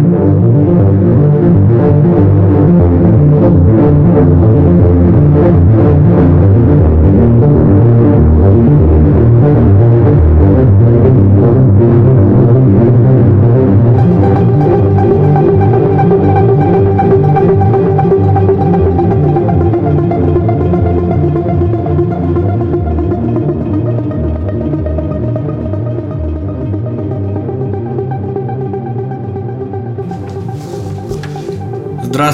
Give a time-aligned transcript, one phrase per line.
[0.00, 0.12] Thank
[4.28, 4.37] you.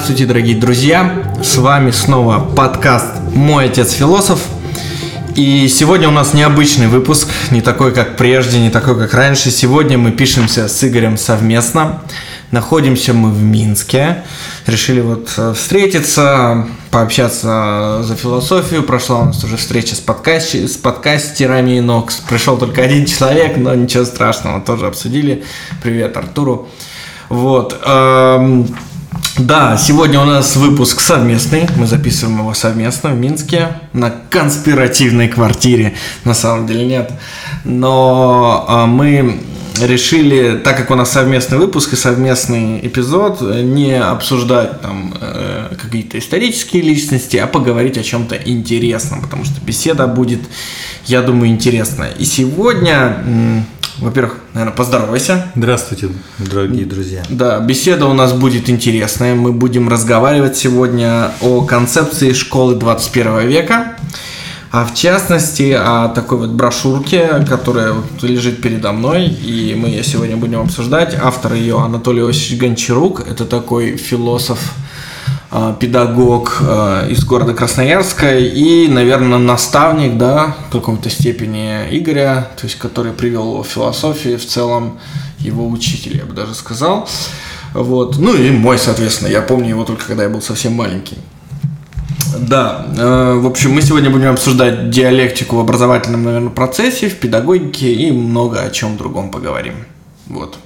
[0.05, 1.33] Здравствуйте, дорогие друзья!
[1.43, 4.39] С вами снова подкаст «Мой отец философ».
[5.35, 9.49] И сегодня у нас необычный выпуск, не такой, как прежде, не такой, как раньше.
[9.49, 12.03] Сегодня мы пишемся с Игорем совместно.
[12.51, 14.23] Находимся мы в Минске.
[14.67, 18.83] Решили вот э, встретиться, пообщаться за философию.
[18.83, 20.53] Прошла у нас уже встреча с, подкаст...
[20.53, 25.43] с подкастерами, но пришел только один человек, но ничего страшного, тоже обсудили.
[25.81, 26.69] Привет Артуру.
[27.29, 27.81] Вот.
[29.37, 31.67] Да, сегодня у нас выпуск совместный.
[31.75, 35.93] Мы записываем его совместно в Минске на конспиративной квартире.
[36.23, 37.11] На самом деле нет.
[37.65, 39.41] Но а, мы
[39.81, 46.17] решили, так как у нас совместный выпуск и совместный эпизод, не обсуждать там э, какие-то
[46.17, 50.39] исторические личности, а поговорить о чем-то интересном, потому что беседа будет,
[51.07, 52.11] я думаю, интересная.
[52.11, 53.65] И сегодня
[53.99, 55.51] во-первых, наверное, поздоровайся.
[55.55, 57.23] Здравствуйте, дорогие друзья.
[57.29, 59.35] Да, беседа у нас будет интересная.
[59.35, 63.95] Мы будем разговаривать сегодня о концепции школы 21 века.
[64.71, 70.03] А в частности, о такой вот брошюрке, которая вот лежит передо мной, и мы ее
[70.03, 71.15] сегодня будем обсуждать.
[71.15, 73.25] Автор ее Анатолий Осич Гончарук.
[73.25, 74.59] Это такой философ,
[75.79, 82.77] педагог а, из города Красноярска и, наверное, наставник, да, в каком-то степени Игоря, то есть,
[82.77, 84.99] который привел его в философию, в целом
[85.39, 87.07] его учитель, я бы даже сказал.
[87.73, 88.17] Вот.
[88.17, 91.17] Ну и мой, соответственно, я помню его только когда я был совсем маленький.
[92.39, 97.93] Да, э, в общем, мы сегодня будем обсуждать диалектику в образовательном, наверное, процессе, в педагогике
[97.93, 99.75] и много о чем другом поговорим.
[100.27, 100.57] Вот.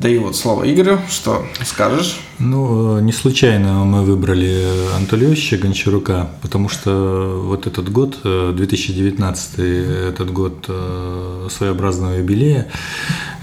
[0.00, 2.18] Да и вот слово Игорю, что скажешь?
[2.38, 4.64] Ну, не случайно мы выбрали
[4.96, 12.68] Анатолия Гончарука, потому что вот этот год, 2019, э, этот год э, своеобразного юбилея,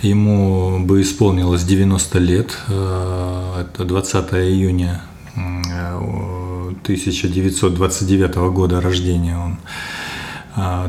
[0.02, 5.04] ему бы исполнилось 90 лет, э, это 20 июня
[5.36, 9.60] 1929 года рождения он.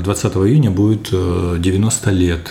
[0.03, 2.51] 20 а июня будет 90 лет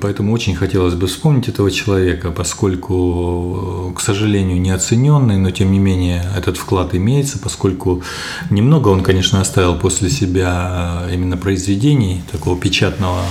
[0.00, 6.24] Поэтому очень хотелось бы вспомнить этого человека, поскольку, к сожалению, неоцененный, но тем не менее
[6.36, 8.02] этот вклад имеется, поскольку
[8.48, 13.24] немного он, конечно, оставил после себя именно произведений такого печатного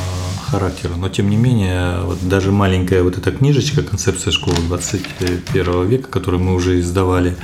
[0.49, 6.09] характера, но тем не менее вот даже маленькая вот эта книжечка «Концепция школы 21 века»,
[6.09, 7.37] которую мы уже издавали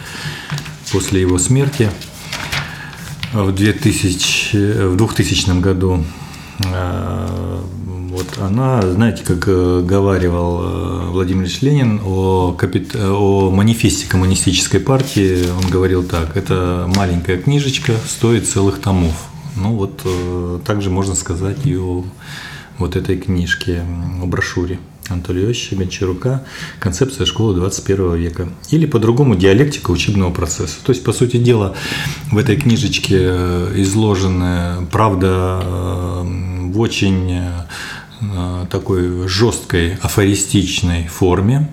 [0.91, 1.89] после его смерти
[3.31, 6.03] в 2000, в 2000 году,
[6.65, 7.61] э,
[8.15, 12.95] вот она, знаете, как э, говаривал э, Владимир Ильич Ленин о, капит...
[12.95, 19.27] о манифесте коммунистической партии, он говорил так, это маленькая книжечка, стоит целых томов.
[19.57, 22.05] Ну вот, э, также можно сказать и о
[22.77, 23.83] вот этой книжке,
[24.21, 24.79] о брошюре.
[25.07, 26.43] Анатолия Гончарука
[26.79, 28.49] «Концепция школы 21 века».
[28.71, 30.77] Или по-другому «Диалектика учебного процесса».
[30.83, 31.75] То есть, по сути дела,
[32.31, 33.17] в этой книжечке
[33.75, 35.61] изложена правда
[36.23, 37.65] в очень Э,
[38.69, 41.69] такой жесткой афористичной форме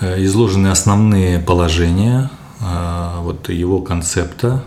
[0.00, 2.30] э, изложены основные положения
[2.60, 4.64] э, вот его концепта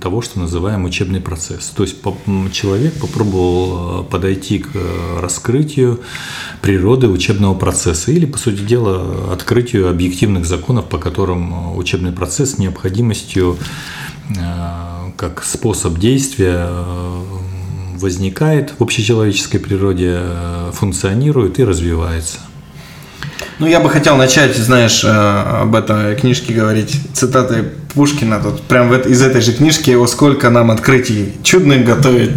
[0.00, 1.68] того, что называем учебный процесс.
[1.68, 2.02] То есть
[2.52, 4.70] человек попробовал подойти к
[5.20, 6.00] раскрытию
[6.60, 13.56] природы учебного процесса или, по сути дела, открытию объективных законов, по которым учебный процесс необходимостью
[15.16, 16.68] как способ действия
[18.00, 22.38] возникает в общечеловеческой природе, э, функционирует и развивается.
[23.58, 27.64] Ну, я бы хотел начать, знаешь, э, об этой книжке говорить цитатой
[27.94, 28.40] Пушкина.
[28.40, 32.32] Тут прям из этой же книжки «О сколько нам открытий чудных готовит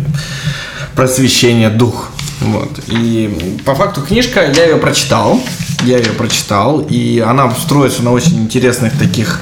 [0.95, 2.10] просвещение дух».
[2.42, 2.77] Вот.
[2.89, 5.39] И по факту книжка, я ее прочитал,
[5.86, 9.39] я ее прочитал, и она строится на очень интересных таких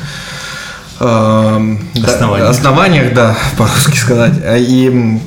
[0.99, 1.75] э,
[2.05, 2.49] основаниях.
[2.49, 4.33] основаниях, да, по-русски сказать.
[4.59, 5.19] И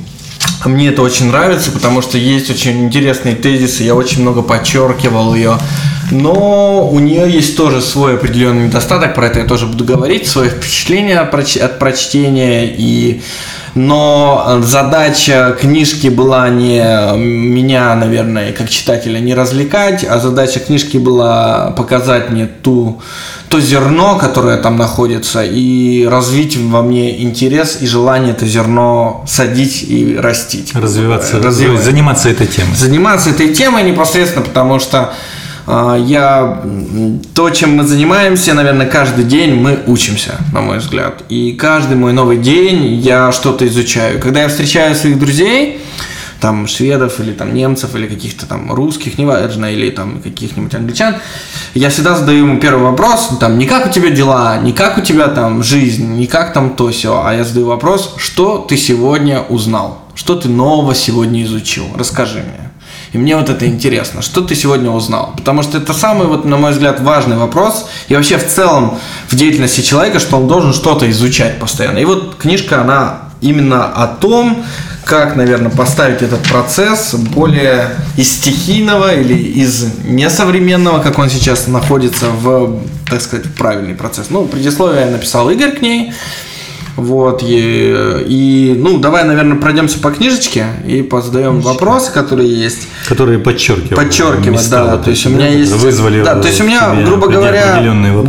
[0.69, 5.57] мне это очень нравится, потому что есть очень интересные тезисы, я очень много подчеркивал ее.
[6.11, 10.49] но у нее есть тоже свой определенный недостаток, про это я тоже буду говорить, свои
[10.49, 13.21] впечатления от прочтения и
[13.75, 16.79] но задача книжки была не
[17.17, 23.01] меня, наверное, как читателя не развлекать, а задача книжки была показать мне ту,
[23.55, 29.85] то зерно, которое там находится, и развить во мне интерес и желание это зерно садить
[29.87, 30.75] и растить.
[30.75, 31.81] Развиваться, развивать.
[31.81, 32.75] заниматься этой темой.
[32.75, 35.13] Заниматься этой темой непосредственно, потому что
[35.67, 36.63] а, я
[37.33, 41.23] то, чем мы занимаемся, наверное, каждый день мы учимся, на мой взгляд.
[41.29, 44.19] И каждый мой новый день я что-то изучаю.
[44.19, 45.79] Когда я встречаю своих друзей,
[46.39, 51.15] там шведов или там немцев или каких-то там русских, неважно, или там каких-нибудь англичан,
[51.73, 55.01] я всегда задаю ему первый вопрос, там, не как у тебя дела, не как у
[55.01, 59.41] тебя там жизнь, не как там то все, а я задаю вопрос, что ты сегодня
[59.41, 62.65] узнал, что ты нового сегодня изучил, расскажи мне.
[63.15, 65.33] И мне вот это интересно, что ты сегодня узнал?
[65.37, 67.87] Потому что это самый, вот, на мой взгляд, важный вопрос.
[68.09, 68.99] И вообще в целом
[69.29, 71.99] в деятельности человека, что он должен что-то изучать постоянно.
[71.99, 74.65] И вот книжка, она именно о том,
[75.05, 82.25] как, наверное, поставить этот процесс более из стихийного или из несовременного, как он сейчас находится
[82.29, 84.27] в, так сказать, правильный процесс.
[84.29, 86.11] Ну, предисловие написал Игорь к ней.
[86.95, 92.87] Вот, и, и, ну, давай, наверное, пройдемся по книжечке и позадаем вопросы, которые есть.
[93.07, 93.95] Которые подчеркивают.
[93.95, 94.85] Подчеркивают, да.
[94.85, 95.71] Вот то есть у меня есть...
[95.73, 97.81] Вызвали Да, то есть у меня, грубо говоря...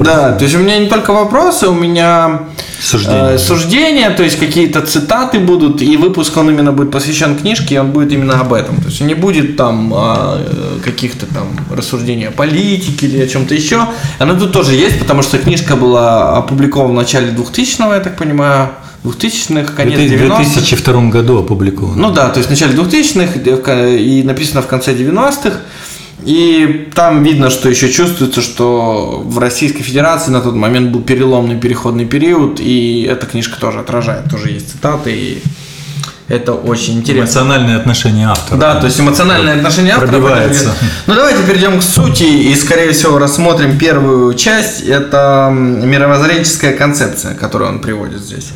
[0.04, 2.46] Да, то есть у меня не только вопросы, у меня
[2.80, 3.30] Суждения.
[3.30, 7.78] Э, суждения, то есть какие-то цитаты будут, и выпуск он именно будет посвящен книжке, и
[7.78, 8.76] он будет именно об этом.
[8.76, 10.38] То есть не будет там а,
[10.84, 13.86] каких-то там рассуждений о политике или о чем-то еще.
[14.18, 18.70] Она тут тоже есть, потому что книжка была опубликована в начале 2000-го, я так понимаю,
[19.06, 20.42] 2000-х, конец 90-х.
[20.42, 22.08] В 2002 году опубликовано.
[22.08, 25.60] Ну да, то есть в начале 2000-х и написано в конце 90-х.
[26.24, 31.56] И там видно, что еще чувствуется, что в Российской Федерации на тот момент был переломный
[31.56, 35.42] переходный период, и эта книжка тоже отражает, тоже есть цитаты, и
[36.28, 37.22] это очень интересно.
[37.22, 38.58] Эмоциональное отношение автора.
[38.58, 40.08] Да, то есть эмоциональное отношение автора.
[40.08, 40.74] Пробивается.
[41.06, 44.82] Ну давайте перейдем к сути и, скорее всего, рассмотрим первую часть.
[44.82, 48.48] Это мировоззренческая концепция, которую он приводит здесь.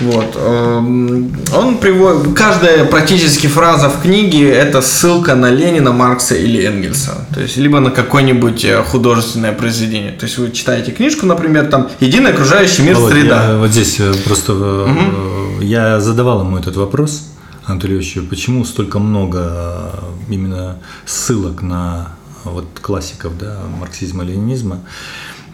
[0.00, 0.36] Вот.
[0.36, 2.34] Эм, он приводит...
[2.34, 7.26] Каждая практически фраза в книге– это ссылка на Ленина, Маркса или Энгельса.
[7.34, 10.12] То есть, либо на какое-нибудь э, художественное произведение.
[10.12, 13.50] То есть, вы читаете книжку, например, там «Единый окружающий мир вот, среда».
[13.50, 15.60] Я, вот здесь э, просто угу.
[15.60, 17.26] я задавал ему этот вопрос,
[17.66, 19.92] Анатолию почему столько много
[20.28, 22.08] именно ссылок на
[22.44, 24.76] вот классиков да, марксизма-ленинизма.
[24.76, 24.78] Э,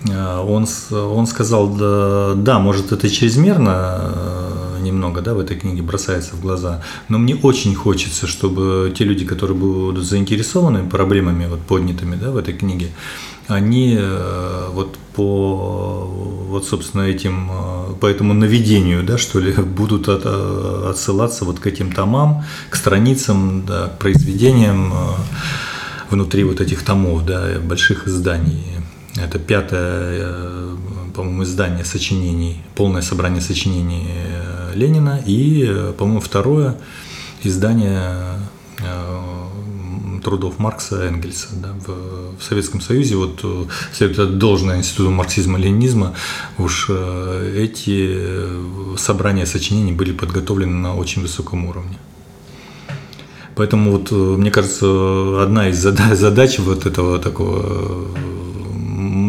[0.09, 6.37] он, он сказал, да, да, может это чрезмерно э, немного, да, в этой книге бросается
[6.37, 12.17] в глаза, но мне очень хочется, чтобы те люди, которые будут заинтересованы проблемами вот поднятыми,
[12.17, 12.89] да, в этой книге,
[13.49, 16.11] они э, вот по
[16.49, 17.51] вот собственно этим
[18.01, 23.65] по этому наведению, да, что ли, будут от, отсылаться вот к этим томам, к страницам,
[23.67, 24.93] да, к произведениям
[26.11, 28.77] внутри вот этих томов, да, больших изданий
[29.19, 30.77] это пятое, э,
[31.15, 35.23] по-моему, издание сочинений, полное собрание сочинений э, Ленина.
[35.25, 36.77] И, э, по-моему, второе
[37.43, 38.37] издание
[40.23, 43.17] трудов Маркса Энгельса да, в, в Советском Союзе.
[43.17, 43.45] Вот
[43.93, 46.15] следует должное институту марксизма-ленинизма,
[46.59, 48.19] уж эти
[48.99, 51.97] собрания сочинений были подготовлены на очень высоком уровне.
[53.55, 58.09] Поэтому вот, мне кажется, одна из задач вот этого такого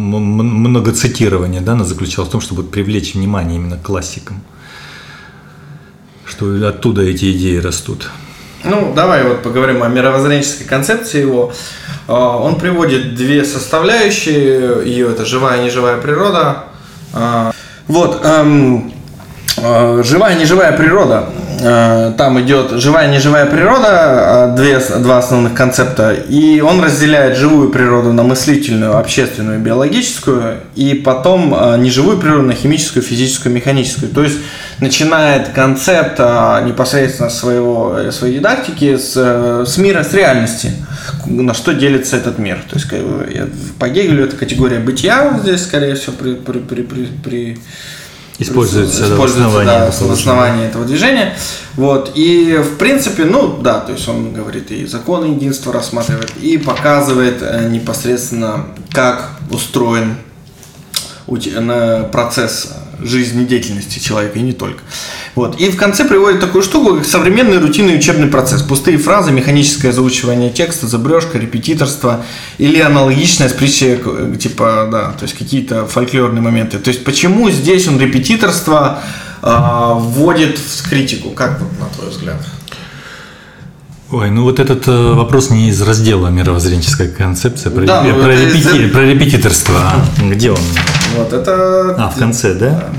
[0.09, 4.41] многоцитирование да, заключалось в том, чтобы привлечь внимание именно к классикам.
[6.25, 8.09] Что оттуда эти идеи растут.
[8.63, 11.53] Ну, давай вот поговорим о мировоззренческой концепции его.
[12.07, 16.65] А, он приводит две составляющие ее, это живая и неживая природа.
[17.13, 17.51] А,
[17.87, 18.91] вот, эм,
[19.57, 26.13] живая и неживая природа Э, там идет живая неживая природа, э, две, два основных концепта,
[26.13, 32.53] и он разделяет живую природу на мыслительную, общественную, биологическую, и потом э, неживую природу на
[32.53, 34.11] химическую, физическую, механическую.
[34.11, 34.37] То есть
[34.79, 39.15] начинает концепт непосредственно своего, своей дидактики с,
[39.65, 40.71] с мира, с реальности,
[41.25, 42.59] на что делится этот мир.
[42.69, 42.87] То есть
[43.79, 47.59] по Гегелю это категория бытия здесь, скорее всего, при, при, при, при
[48.39, 51.35] Используется, используется да, в основании этого движения.
[51.75, 52.11] Вот.
[52.13, 57.37] И в принципе, ну да, то есть он говорит и законы единства рассматривает, и показывает
[57.41, 60.17] э, непосредственно, как устроен
[62.11, 64.79] процесс жизнедеятельности человека и не только.
[65.35, 65.59] Вот.
[65.59, 68.61] И в конце приводит такую штуку, как современный рутинный учебный процесс.
[68.61, 72.25] Пустые фразы, механическое заучивание текста, забрежка, репетиторство
[72.57, 73.99] или аналогичное с притчей,
[74.37, 76.79] типа, да, то есть какие-то фольклорные моменты.
[76.79, 78.99] То есть почему здесь он репетиторство
[79.41, 81.31] э, вводит в критику?
[81.31, 82.37] Как вот, на твой взгляд?
[84.09, 88.15] Ой, ну вот этот э, вопрос не из раздела мировоззренческая концепция про, да, реп...
[88.15, 88.85] про, репети...
[88.85, 88.93] это...
[88.93, 89.75] про репетиторство.
[89.75, 90.59] А где он?
[91.17, 91.95] Вот это.
[91.97, 92.69] А, в конце, да?
[92.69, 92.89] да?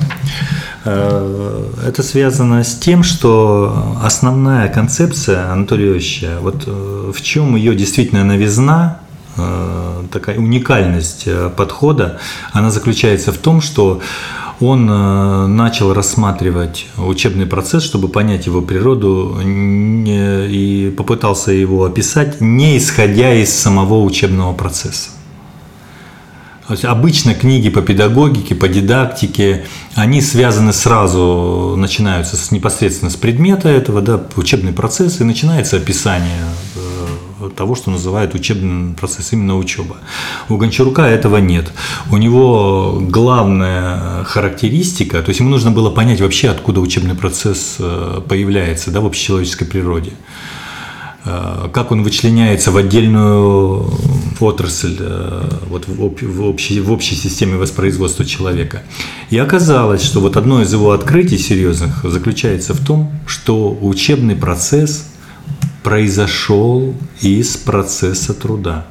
[0.85, 6.01] Э, это связано с тем, что основная концепция Анатолия
[6.41, 9.01] вот э, в чем ее действительно новизна,
[10.11, 12.19] такая уникальность подхода,
[12.53, 14.01] она заключается в том, что
[14.61, 22.79] он э, начал рассматривать учебный процесс, чтобы понять его природу и попытался его описать, не
[22.79, 25.11] исходя из самого учебного процесса.
[26.69, 34.03] Обычно книги по педагогике, по дидактике, они связаны сразу, начинаются с, непосредственно с предмета этого,
[34.03, 36.45] да, учебный процесс, и начинается описание
[36.77, 39.97] э, того, что называют учебным процессом, именно учеба.
[40.51, 41.73] У Гончарука этого нет.
[42.11, 48.21] У него главная характеристика, то есть ему нужно было понять вообще, откуда учебный процесс э,
[48.29, 50.13] появляется да, в общечеловеческой природе
[51.25, 53.91] как он вычленяется в отдельную
[54.41, 58.83] отрасль э, вот в, общей, в общей системе воспроизводства человека.
[59.31, 65.07] И оказалось, что вот одно из его открытий серьезных заключается в том, что учебный процесс
[65.83, 68.87] произошел из процесса труда.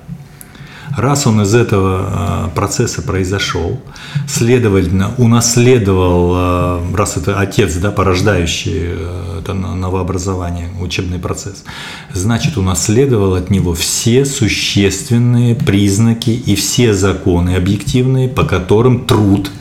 [0.98, 3.80] Раз он из этого а, процесса произошел,
[4.28, 11.64] следовательно, унаследовал, а, раз это отец, да, порождающий э, это новообразование, учебный процесс,
[12.12, 19.52] значит, унаследовал от него все существенные признаки и все законы объективные, по которым труд,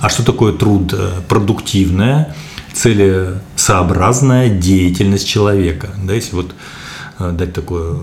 [0.00, 0.92] а что такое труд?
[0.92, 2.34] Э, продуктивная,
[2.72, 5.90] целесообразная деятельность человека.
[6.02, 6.79] Да, если вот Э,
[7.32, 7.96] дать такое э,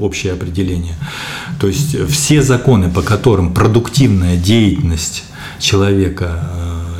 [0.00, 0.94] общее определение.
[1.60, 5.24] То есть все законы, по которым продуктивная деятельность
[5.58, 6.40] человека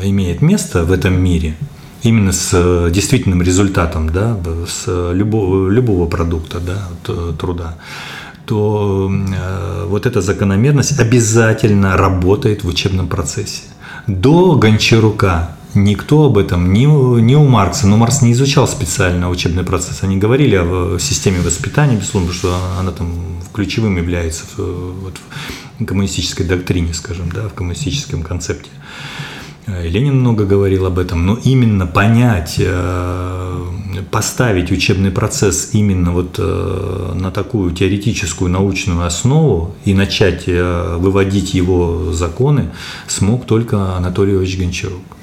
[0.03, 1.57] э, имеет место в этом мире,
[2.03, 4.37] именно с действительным результатом, да,
[4.67, 6.89] с любого, любого продукта да,
[7.33, 7.77] труда,
[8.47, 9.13] то
[9.87, 13.63] вот эта закономерность обязательно работает в учебном процессе.
[14.07, 16.85] До Гончарука Никто об этом, ни,
[17.21, 20.03] ни у Маркса, но Маркс не изучал специально учебный процесс.
[20.03, 23.11] Они говорили о системе воспитания, безусловно, что она там
[23.53, 25.15] ключевым является в, вот,
[25.79, 28.71] в коммунистической доктрине, скажем, да, в коммунистическом концепте.
[29.69, 33.65] Э, Ленин много говорил об этом, но именно понять, э,
[34.11, 42.13] поставить учебный процесс именно вот э, на такую теоретическую научную основу и начать выводить его
[42.13, 42.71] законы
[43.07, 45.18] смог только Анатолий Ильич Гончарук.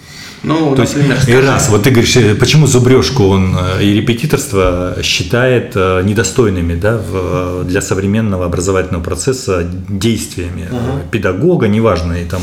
[0.45, 3.93] Ну, То например, есть, и раз, вот ты говоришь, э, почему зубрежку он э, и
[3.93, 11.09] репетиторство считает э, недостойными да, в, для современного образовательного процесса действиями угу.
[11.09, 12.41] педагога, неважно, и там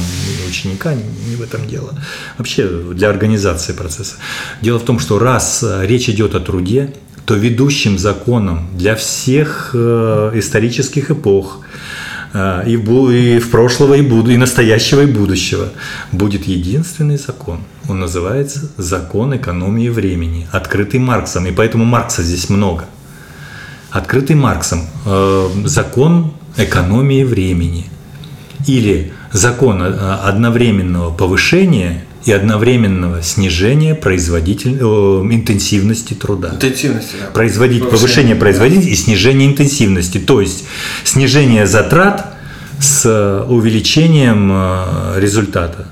[0.48, 1.90] ученика, не в этом дело.
[2.38, 4.16] Вообще для организации процесса.
[4.62, 6.92] Дело в том, что раз речь идет о труде,
[7.24, 11.60] то ведущим законом для всех исторических эпох,
[12.66, 15.68] и в, и в прошлого, и, буду, и настоящего, и будущего
[16.10, 22.84] будет единственный закон– он называется «Закон экономии времени», открытый Марксом, и поэтому Маркса здесь много.
[23.90, 27.86] Открытый Марксом э, «Закон экономии времени»
[28.66, 34.78] или «Закон э, одновременного повышения и одновременного снижения производитель...
[34.80, 36.50] Э, интенсивности труда.
[36.54, 37.30] Интенсивности, да.
[37.32, 40.18] Производить, повышение производительности и снижение интенсивности.
[40.18, 40.64] То есть
[41.04, 42.34] снижение затрат
[42.78, 45.88] с увеличением э, результата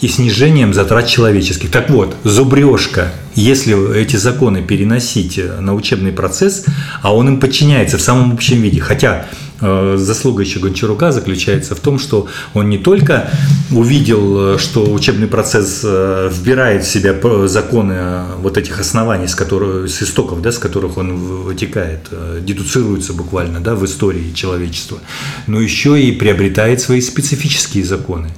[0.00, 1.70] и снижением затрат человеческих.
[1.70, 6.64] Так вот, зубрежка, если эти законы переносить на учебный процесс,
[7.02, 9.26] а он им подчиняется в самом общем виде, хотя
[9.60, 13.30] э, заслуга еще Гончарука заключается в том, что он не только
[13.70, 17.14] увидел, что учебный процесс э, вбирает в себя
[17.46, 23.14] законы вот этих оснований, с, которых, с истоков, да, с которых он вытекает, э, дедуцируется
[23.14, 24.98] буквально да, в истории человечества,
[25.46, 28.28] но еще и приобретает свои специфические законы.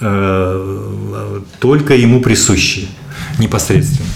[0.00, 2.88] Э, только ему присущие
[3.38, 4.08] непосредственно.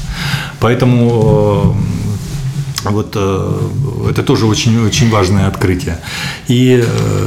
[0.58, 1.76] Поэтому
[2.84, 5.98] э, вот э, это тоже очень, очень важное открытие.
[6.48, 6.82] И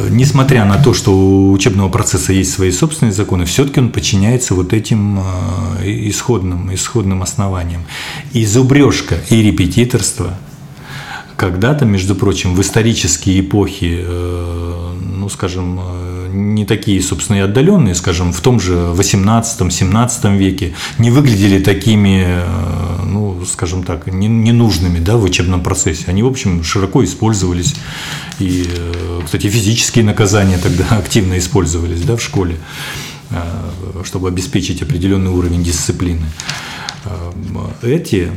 [0.09, 4.73] несмотря на то, что у учебного процесса есть свои собственные законы, все-таки он подчиняется вот
[4.73, 5.19] этим
[5.83, 7.85] исходным, исходным основаниям.
[8.33, 10.33] И зубрежка, и репетиторство
[11.35, 15.79] когда-то, между прочим, в исторические эпохи, ну, скажем,
[16.37, 23.03] не такие, собственно, и отдаленные, скажем, в том же 18-17 веке, не выглядели такими, э,
[23.05, 26.05] ну, скажем так, ненужными да, в учебном процессе.
[26.07, 27.75] Они, в общем, широко использовались.
[28.39, 32.57] И, э, кстати, физические наказания тогда активно использовались да, в школе,
[34.05, 36.25] чтобы обеспечить определенный уровень дисциплины.
[37.81, 38.31] Эти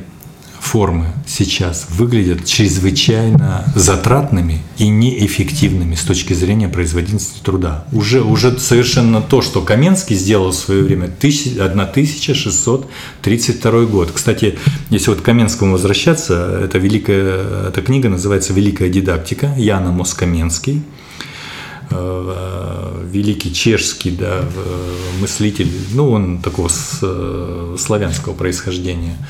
[0.60, 7.86] формы сейчас выглядят чрезвычайно затратными и неэффективными с точки зрения производительности труда.
[7.92, 14.10] Уже, уже совершенно то, что Каменский сделал в свое время, 1632 год.
[14.12, 14.58] Кстати,
[14.90, 20.82] если вот к Каменскому возвращаться, эта, великая, эта книга называется «Великая дидактика» Яна Москаменский
[21.90, 24.44] э, великий чешский да,
[25.20, 26.68] мыслитель, ну, он такого
[27.02, 29.16] э, славянского происхождения–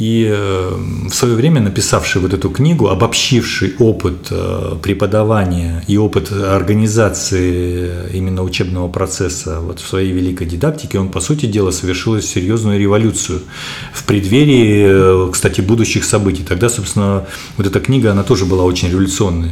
[0.00, 0.70] и э,
[1.10, 8.42] в свое время написавший вот эту книгу, обобщивший опыт э, преподавания и опыт организации именно
[8.42, 13.42] учебного процесса вот в своей великой дидактике, он, по сути дела, совершил серьезную революцию
[13.92, 16.44] в преддверии, э, кстати, будущих событий.
[16.48, 17.26] Тогда, собственно,
[17.58, 19.50] вот эта книга, она тоже была очень революционной.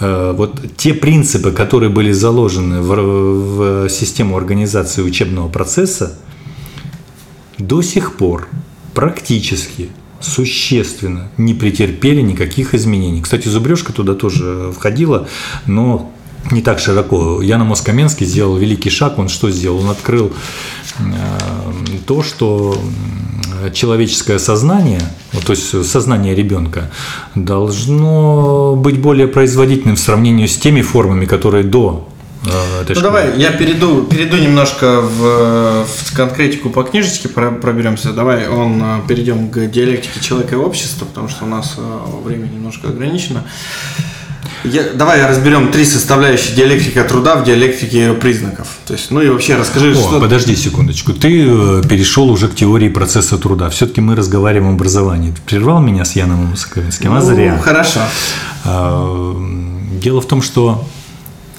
[0.00, 6.18] Вот те принципы, которые были заложены в, в систему организации учебного процесса,
[7.58, 8.48] до сих пор
[8.94, 13.20] практически существенно не претерпели никаких изменений.
[13.20, 15.28] Кстати, зубрежка туда тоже входила,
[15.66, 16.12] но
[16.50, 17.42] не так широко.
[17.42, 19.18] Яна Москаменский сделал великий шаг.
[19.18, 19.80] Он что сделал?
[19.80, 20.32] Он открыл
[20.98, 21.02] э,
[22.06, 22.76] то, что
[23.72, 25.00] человеческое сознание,
[25.46, 26.90] то есть сознание ребенка,
[27.34, 32.08] должно быть более производительным в сравнении с теми формами, которые до
[32.44, 38.12] ну давай, я перейду, перейду немножко в, в конкретику по книжечке, про, проберемся.
[38.12, 42.46] Давай он, а, перейдем к диалектике человека и общества, потому что у нас а, время
[42.46, 43.44] немножко ограничено.
[44.64, 48.68] Я, давай разберем три составляющие диалектики труда в диалектике ее признаков.
[48.86, 50.20] То есть, ну и вообще расскажи, О, что...
[50.20, 51.12] Подожди секундочку.
[51.12, 53.68] Ты э, перешел уже к теории процесса труда.
[53.68, 55.32] Все-таки мы разговариваем об образовании.
[55.32, 57.58] Ты прервал меня с Яном Мусаковинским, ну, а зря.
[57.58, 58.00] Хорошо.
[58.64, 60.86] Дело в том, что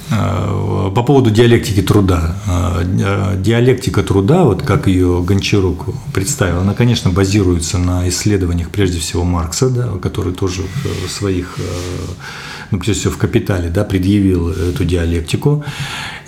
[0.09, 2.35] по поводу диалектики труда.
[2.47, 9.23] Э, диалектика труда, вот как ее Гончарук представил, она, конечно, базируется на исследованиях прежде всего
[9.23, 11.61] Маркса, да, который тоже в своих, э,
[12.69, 15.63] ну, прежде всего в «Капитале», да, предъявил эту диалектику.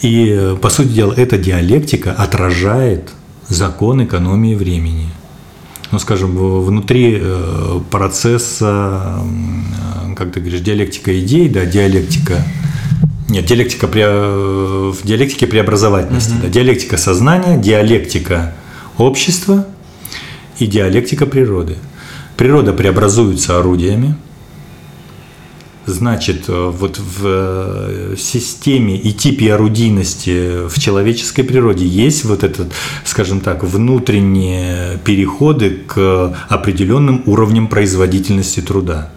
[0.01, 3.11] И, по сути дела, эта диалектика отражает
[3.47, 5.09] закон экономии времени.
[5.91, 7.21] Ну, скажем, внутри
[7.89, 9.19] процесса,
[10.17, 12.43] как ты говоришь, диалектика идей, да, диалектика
[13.29, 16.31] нет, диалектика при, в диалектике преобразовательности.
[16.31, 16.41] Угу.
[16.43, 18.55] Да, диалектика сознания, диалектика
[18.97, 19.67] общества
[20.59, 21.77] и диалектика природы.
[22.37, 24.15] Природа преобразуется орудиями.
[25.85, 32.73] Значит, э, вот в э, системе и типе орудийности в человеческой природе есть вот этот,
[33.05, 39.11] скажем так, внутренние переходы к определенным уровням производительности труда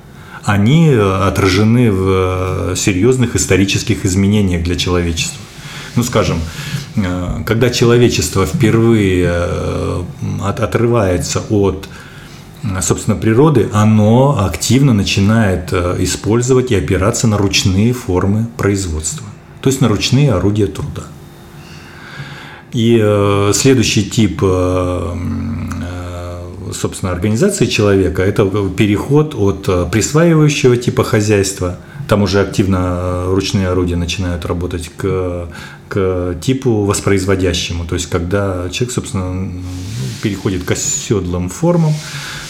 [0.44, 5.40] они э, отражены в э, серьезных исторических изменениях для человечества.
[5.96, 6.38] Ну, скажем,
[6.96, 9.33] э, когда человечество впервые
[10.42, 11.88] отрывается от
[12.83, 19.26] собственно, природы, оно активно начинает использовать и опираться на ручные формы производства,
[19.62, 21.05] то есть на ручные орудия труда.
[22.72, 22.98] И
[23.55, 24.42] следующий тип
[26.72, 31.78] собственно, организации человека– это переход от э, присваивающего типа хозяйства,
[32.09, 35.48] там уже активно э, ручные орудия начинают работать к,
[35.88, 39.52] к типу воспроизводящему, то есть когда человек, собственно,
[40.22, 41.92] переходит к оседлым формам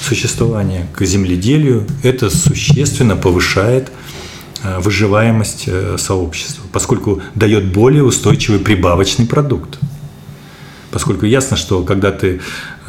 [0.00, 3.90] существования, к земледелию, это существенно повышает
[4.62, 9.78] э, выживаемость сообщества, поскольку дает более устойчивый прибавочный продукт.
[10.90, 12.40] Поскольку ясно, что когда ты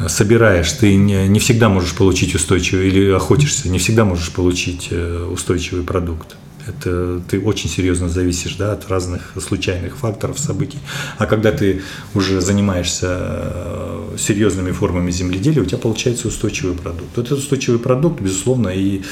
[0.08, 5.28] собираешь, ты не, не всегда можешь получить устойчивый, или охотишься, не всегда можешь получить э,
[5.30, 6.36] устойчивый продукт.
[6.66, 10.78] Это ты очень серьезно зависишь да, от разных случайных факторов, событий.
[11.18, 11.82] А когда ты
[12.14, 17.18] уже занимаешься э, серьезными формами земледелия, у тебя получается устойчивый продукт.
[17.18, 19.02] Этот устойчивый продукт, безусловно, и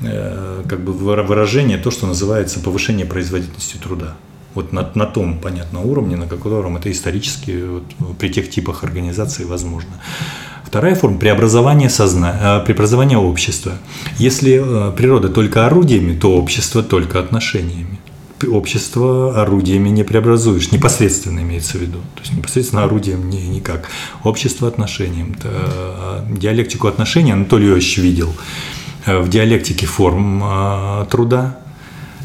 [0.00, 4.16] э, как бы выражение то, что называется повышение производительности труда
[4.54, 9.44] вот на, на том, понятно, уровне, на котором это исторически вот, при тех типах организации
[9.44, 9.90] возможно.
[10.68, 12.60] Вторая форма– преобразование, созна...
[12.60, 13.72] Э, преобразование общества.
[14.18, 17.98] Если э, природа только орудиями, то общество только отношениями.
[18.46, 21.98] Общество орудиями не преобразуешь, непосредственно имеется в виду.
[22.14, 23.88] То есть непосредственно орудием не, никак.
[24.24, 25.36] Общество отношением.
[25.42, 28.34] Э, диалектику отношений Анатолий Иосифович видел
[29.06, 30.44] в диалектике форм
[31.08, 31.60] труда.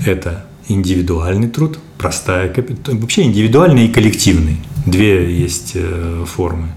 [0.05, 4.57] Это индивидуальный труд, простая капитал, вообще индивидуальный и коллективный.
[4.85, 6.69] Две есть э, формы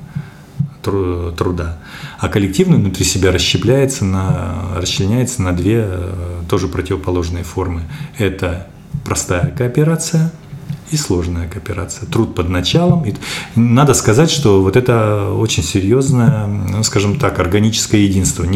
[0.83, 1.79] труда.
[2.21, 7.83] А коллективный внутри себя расщепляется на, расчленяется на две э, тоже противоположные формы.
[8.19, 8.69] Это
[9.05, 10.33] простая кооперация–
[10.91, 12.07] и сложная кооперация.
[12.07, 13.05] Труд под началом.
[13.05, 13.15] И
[13.57, 18.47] надо сказать, что вот это очень серьезное, ну, скажем так, органическое единство.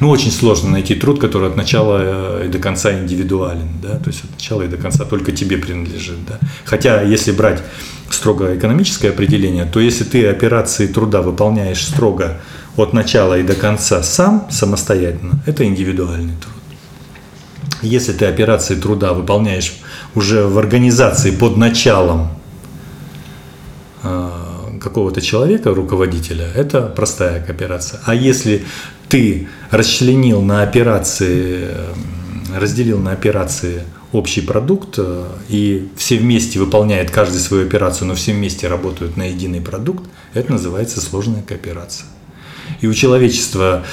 [0.00, 3.68] Ну, очень сложно найти труд, который от начала и до конца индивидуален.
[3.82, 3.98] Да?
[3.98, 6.24] То есть от начала и до конца только тебе принадлежит.
[6.26, 6.38] Да?
[6.64, 7.62] Хотя, если брать
[8.10, 12.40] строго экономическое определение, то если ты операции труда выполняешь строго
[12.76, 16.55] от начала и до конца сам, самостоятельно, это индивидуальный труд.
[17.82, 19.76] Если ты операции труда выполняешь
[20.14, 22.30] уже в организации под началом
[24.02, 28.00] а, какого-то человека, руководителя, это простая кооперация.
[28.04, 28.64] А если
[29.08, 31.68] ты расчленил на операции,
[32.54, 38.32] разделил на операции общий продукт, э, и все вместе выполняют каждый свою операцию, но все
[38.32, 42.06] вместе работают на единый продукт, это называется сложная кооперация.
[42.80, 43.84] И у человечества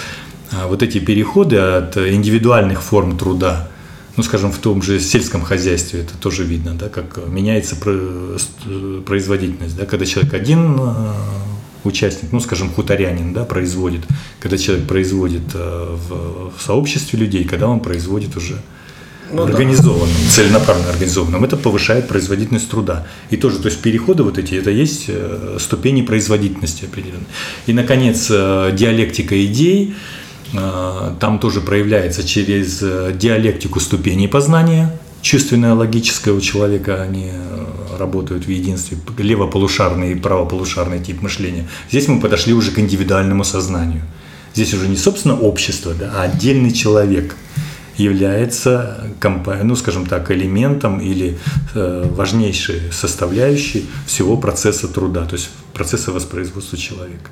[0.68, 3.70] вот эти переходы от индивидуальных форм труда
[4.16, 9.86] ну, скажем, в том же сельском хозяйстве это тоже видно, да, как меняется производительность, да,
[9.86, 11.14] когда человек один э,
[11.84, 14.02] участник, ну, скажем, хуторянин, да, производит,
[14.40, 18.62] когда человек производит э, в, сообществе людей, когда он производит уже
[19.32, 20.32] ну, организованным, да.
[20.32, 23.08] целенаправленно организованным, это повышает производительность труда.
[23.32, 27.26] И тоже, то есть переходы вот эти, это есть э, ступени производительности определенные.
[27.66, 29.96] И, наконец, диалектика идей–
[31.20, 38.46] там тоже проявляется через э, диалектику ступеней познания, чувственное, логическое у человека, они э, работают
[38.46, 41.68] в единстве, левополушарный и правополушарный тип мышления.
[41.90, 44.02] Здесь мы подошли уже к индивидуальному сознанию.
[44.54, 47.36] Здесь уже не, собственно, общество, да, а отдельный человек
[47.98, 49.08] является,
[49.64, 51.38] ну, скажем так, элементом или
[51.74, 57.30] важнейшей составляющей всего процесса труда, то есть процесса воспроизводства человека.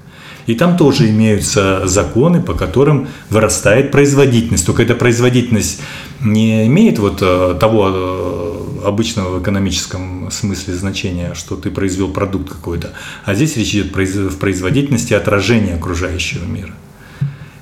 [0.48, 4.66] И там тоже имеются законы, по которым вырастает производительность.
[4.66, 5.82] Только эта производительность
[6.20, 12.50] не имеет вот э, того э, обычного в экономическом смысле значения, что ты произвел продукт
[12.50, 12.92] какой-то.
[13.24, 16.74] А здесь речь идет в производительности отражения окружающего мира.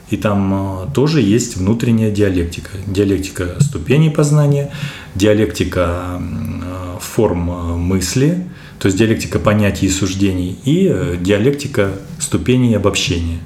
[0.09, 2.71] И там э, тоже есть внутренняя диалектика.
[2.87, 4.71] Диалектика ступеней познания,
[5.15, 6.21] диалектика
[6.99, 8.45] форм мысли–
[8.79, 13.39] то есть диалектика понятий и суждений, и э, диалектика ступеней обобщения.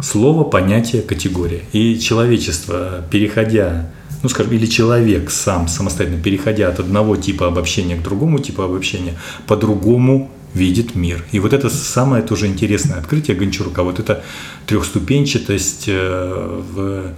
[0.00, 1.62] Слово, понятие, категория.
[1.72, 3.90] И человечество, переходя,
[4.22, 9.14] ну скажем, или человек сам самостоятельно, переходя от одного типа обобщения к другому типу обобщения,
[9.48, 11.24] по-другому видит мир.
[11.32, 14.22] И вот это самое тоже интересное открытие Гончарука, вот эта
[14.66, 17.14] трехступенчатость э, в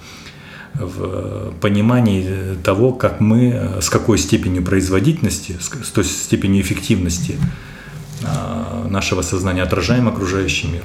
[0.74, 7.38] в понимании того, как мы, с какой степенью производительности, с той степенью эффективности
[8.24, 10.84] а, нашего сознания отражаем окружающий мир.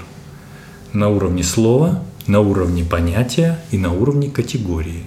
[0.93, 5.05] На уровне слова, на уровне понятия и на уровне категории.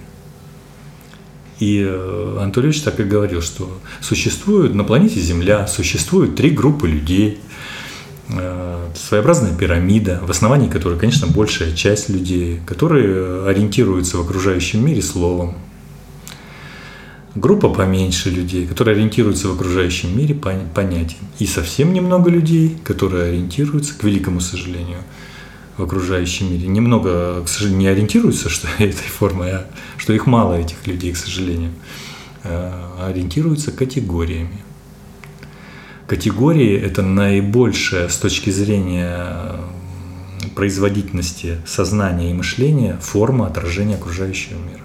[1.59, 7.39] И э, Анатольевич так и говорил, что существует на планете Земля, существуют три группы людей–
[8.29, 15.01] Э, своеобразная пирамида, в основании которой, конечно, большая часть людей, которые ориентируются в окружающем мире
[15.01, 15.55] словом.
[17.35, 21.19] Группа поменьше людей, которые ориентируются в окружающем мире понятием.
[21.39, 24.99] И совсем немного людей, которые ориентируются, к великому сожалению,
[25.77, 26.67] в окружающем мире.
[26.67, 31.17] Немного, к сожалению, не ориентируются что этой формой, а что их мало, этих людей, к
[31.17, 31.71] сожалению,
[32.43, 34.63] а ориентируются категориями
[36.07, 39.55] категории это наибольшая с точки зрения
[40.55, 44.81] производительности сознания и мышления форма отражения окружающего мира.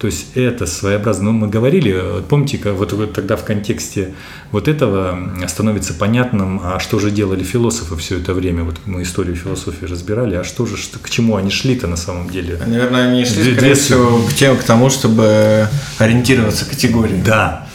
[0.00, 4.14] То есть это своеобразно, ну мы говорили, помните, вот, вот тогда в контексте
[4.50, 9.36] вот этого становится понятным, а что же делали философы все это время, вот мы историю
[9.36, 12.58] философии разбирали, а что же, что, к чему они шли-то на самом деле?
[12.66, 17.20] Наверное, они шли, скорее всего, к, тем, к тому, чтобы ориентироваться категории.
[17.22, 17.66] Да,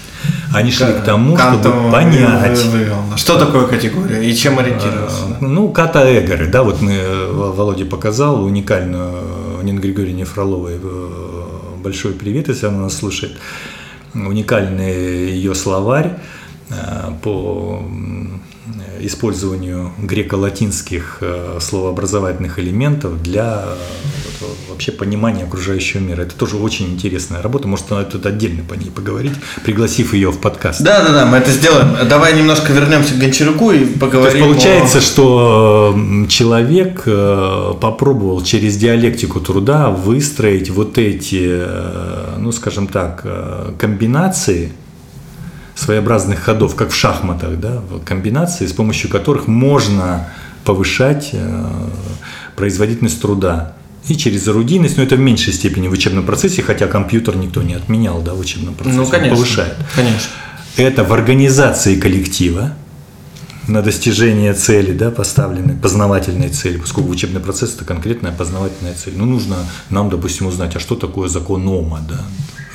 [0.51, 2.59] они шли к тому, чтобы понять.
[3.17, 5.37] Что такое категория и чем ориентироваться?
[5.39, 11.34] А, ну, ката эгоры, да, вот мы, э, Володя показал уникальную Нина Григорьевне Фроловой э,
[11.85, 13.37] большой привет, если она нас слушает.
[14.15, 16.13] Уникальный ее словарь,
[17.21, 17.83] по
[18.99, 21.21] использованию греко-латинских
[21.59, 23.65] словообразовательных элементов для
[24.69, 26.23] вообще понимания окружающего мира.
[26.23, 27.67] Это тоже очень интересная работа.
[27.67, 30.81] Может, она тут отдельно по ней поговорить, пригласив ее в подкаст.
[30.81, 32.07] Да, да, да, мы это сделаем.
[32.09, 34.31] Давай немножко вернемся к Гончаруку и поговорим.
[34.31, 35.01] То есть получается, о...
[35.01, 35.95] что
[36.27, 41.61] человек попробовал через диалектику труда выстроить вот эти,
[42.39, 43.25] ну, скажем так,
[43.77, 44.73] комбинации
[45.75, 50.27] своеобразных ходов, как в шахматах, да, комбинации, с помощью которых можно
[50.63, 51.65] повышать э,
[52.55, 53.73] производительность труда.
[54.07, 57.73] И через орудийность, но это в меньшей степени в учебном процессе, хотя компьютер никто не
[57.73, 59.75] отменял да, в учебном процессе, ну, конечно, он повышает.
[59.95, 60.29] Конечно.
[60.77, 62.73] Это в организации коллектива,
[63.67, 69.13] на достижение цели, да, поставленной, познавательной цели, поскольку учебный процесс– это конкретная познавательная цель.
[69.15, 69.57] Ну, нужно
[69.89, 72.21] нам, допустим, узнать, а что такое закон Ома, да,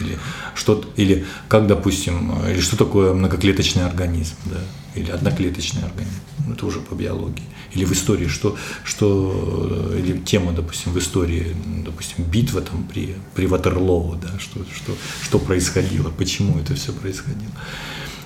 [0.01, 0.19] или,
[0.55, 4.59] что, или как, допустим, или что такое многоклеточный организм, да,
[4.95, 7.45] или одноклеточный организм, ну, это уже по биологии.
[7.73, 13.47] Или в истории, что, что или тема, допустим, в истории, допустим, битва там при, при
[13.47, 17.53] Ватерлоу, да, что, что, что происходило, почему это все происходило.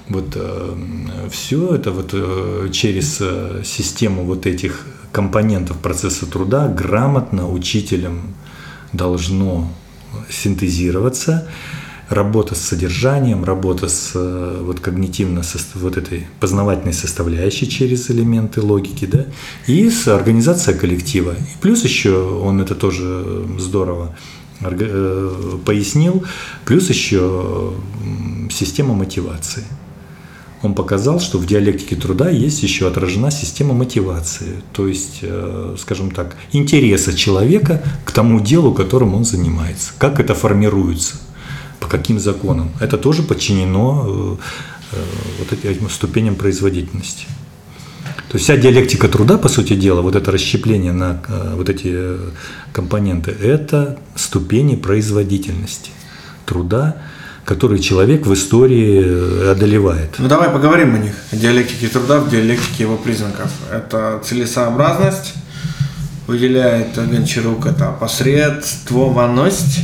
[0.09, 7.51] Вот э, все это вот э, через э, систему вот этих компонентов процесса труда грамотно
[7.51, 8.35] учителем
[8.93, 9.73] должно
[10.31, 11.49] синтезироваться,
[12.09, 15.43] работа с содержанием, работа с э, вот когнитивно
[15.75, 19.27] вот этой познавательной составляющей через элементы логики, да,
[19.67, 21.33] и с организацией коллектива.
[21.33, 24.17] И плюс еще он это тоже здорово
[24.61, 26.25] э, пояснил,
[26.65, 27.73] плюс еще
[28.51, 29.65] система мотивации.
[30.65, 36.11] Он показал, что в диалектике труда есть еще отражена система мотивации, то есть, э, скажем
[36.11, 41.17] так, интереса человека к тому делу, которым он занимается, как это формируется–
[41.85, 42.71] по каким законам.
[42.81, 44.37] Это тоже подчинено э,
[44.93, 45.03] э,
[45.39, 47.27] вот этим ступеням производительности.
[48.31, 51.23] То есть вся диалектика труда, по сути дела, вот это расщепление на
[51.55, 52.17] вот эти
[52.73, 55.91] компоненты, это ступени производительности
[56.47, 56.97] труда,
[57.45, 60.15] которые человек в истории одолевает.
[60.19, 61.15] Ну давай поговорим о них.
[61.31, 63.51] О диалектике труда, в диалектике его признаков.
[63.71, 65.35] Это целесообразность,
[66.27, 69.81] выделяет Гончарук, это посредствованность,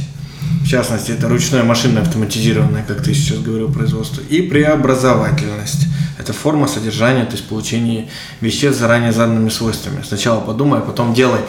[0.64, 5.86] в частности, это ручное машинное автоматизированное, как ты сейчас говорил, производство, и преобразовательность.
[6.18, 8.08] Это форма содержания, то есть получение
[8.40, 10.02] веществ заранее заданными свойствами.
[10.06, 11.40] Сначала подумай, а потом делай.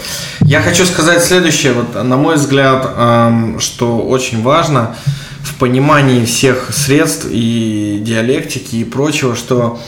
[0.41, 1.73] Я хочу сказать следующее.
[1.73, 4.95] Вот, на мой взгляд, эм, что очень важно
[5.43, 9.79] в понимании всех средств и диалектики и прочего, что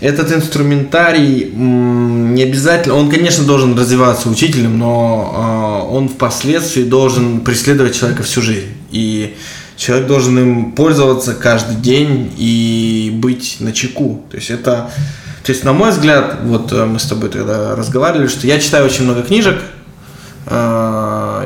[0.00, 7.96] этот инструментарий не обязательно, он, конечно, должен развиваться учителем, но э, он впоследствии должен преследовать
[7.96, 8.68] человека всю жизнь.
[8.90, 9.34] И
[9.76, 14.24] человек должен им пользоваться каждый день и быть на чеку.
[14.30, 14.90] То есть это,
[15.42, 18.84] то есть на мой взгляд, вот э, мы с тобой тогда разговаривали, что я читаю
[18.84, 19.60] очень много книжек,
[20.46, 20.50] э,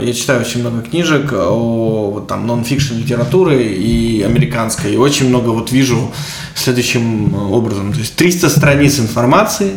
[0.01, 5.51] я читаю очень много книжек о вот, там нон-фикшн литературы и американской, и очень много
[5.51, 6.13] вот вижу
[6.55, 7.93] следующим образом.
[7.93, 9.73] То есть 300 страниц информации,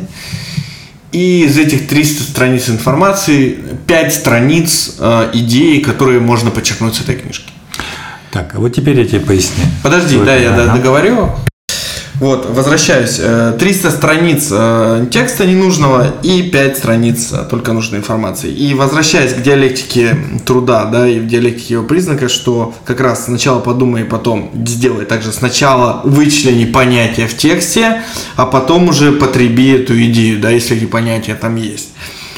[1.11, 7.15] и из этих 300 страниц информации 5 страниц э, идей, которые можно подчеркнуть с этой
[7.15, 7.51] книжки.
[8.31, 9.63] Так, а вот теперь я тебе поясню.
[9.81, 10.75] Подожди, да, я ага.
[10.75, 11.29] договорю.
[12.19, 13.19] Вот, возвращаюсь.
[13.59, 18.49] 300 э, страниц э, текста ненужного и 5 страниц э, только нужной информации.
[18.51, 23.59] И возвращаясь к диалектике труда, да, и в диалектике его признака, что как раз сначала
[23.59, 28.01] подумай, потом сделай также сначала вычлени понятия в тексте,
[28.37, 31.89] а потом уже потреби эту идею, да, если эти понятия там есть.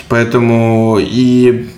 [0.10, 1.70] Поэтому и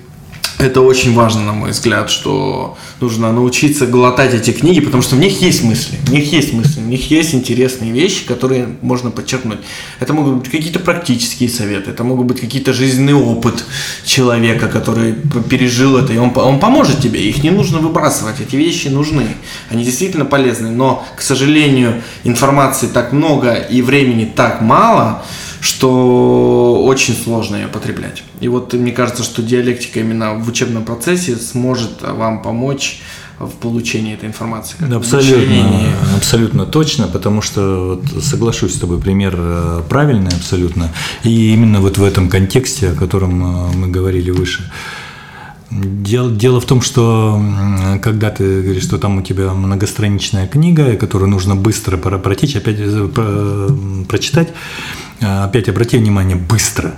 [0.59, 5.19] это очень важно, на мой взгляд, что нужно научиться глотать эти книги, потому что в
[5.19, 9.59] них есть мысли, в них есть мысли, в них есть интересные вещи, которые можно подчеркнуть.
[10.01, 13.63] Это могут быть какие-то практические советы, это могут быть какие-то жизненный опыт
[14.03, 15.15] человека, который
[15.49, 19.27] пережил это, и он, он поможет тебе, их не нужно выбрасывать, эти вещи нужны,
[19.69, 25.23] они действительно полезны, но, к сожалению, информации так много и времени так мало,
[25.61, 28.23] что очень сложно ее потреблять.
[28.39, 33.01] И вот мне кажется, что диалектика именно в учебном процессе сможет вам помочь
[33.39, 34.75] в получении этой информации.
[34.93, 40.91] Абсолютно, абсолютно точно, потому что вот, соглашусь с тобой, пример э, правильный абсолютно.
[41.23, 44.69] И именно вот в этом контексте, о котором э, мы говорили выше.
[45.71, 47.39] Дело, дело в том, что
[48.01, 53.69] когда ты говоришь, что там у тебя многостраничная книга, которую нужно быстро протечь, опять э,
[54.07, 54.49] прочитать,
[55.19, 56.95] опять обрати внимание, быстро.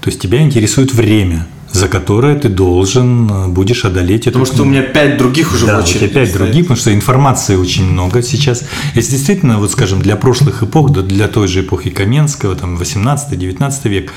[0.00, 1.46] То есть тебя интересует время.
[1.72, 5.66] За которое ты должен э, будешь одолеть Потому эту что у меня пять других уже
[5.66, 6.42] да, в очереди у тебя пять стоит.
[6.42, 8.64] других, потому что информации очень много сейчас.
[8.94, 14.12] Если действительно, вот скажем, для прошлых эпох, для той же эпохи Каменского, там 18-19 век,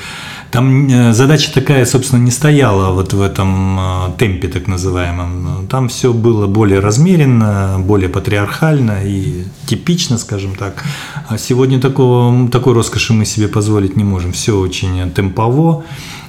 [0.50, 3.82] там э, задача такая, собственно, не стояла вот в этом э,
[4.18, 5.66] темпе так называемом.
[5.68, 10.84] Там все было более размеренно, более патриархально и типично, скажем так.
[11.28, 14.32] А сегодня такого, такой роскоши мы себе позволить не можем.
[14.32, 15.84] Все очень темпово,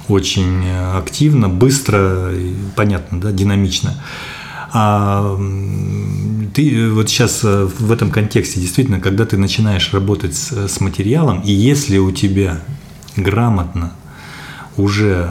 [0.08, 2.30] очень э, активно, быстро,
[2.76, 3.94] понятно, да, динамично.
[4.72, 5.38] А
[6.54, 10.80] ты э, вот сейчас э, в этом контексте действительно, когда ты начинаешь работать с, с
[10.80, 12.60] материалом, и если у тебя
[13.16, 13.92] грамотно
[14.76, 15.30] уже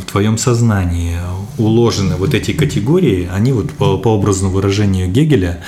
[0.00, 1.16] в твоем сознании
[1.56, 5.60] уложены вот эти категории, они вот по, по образному выражению Гегеля,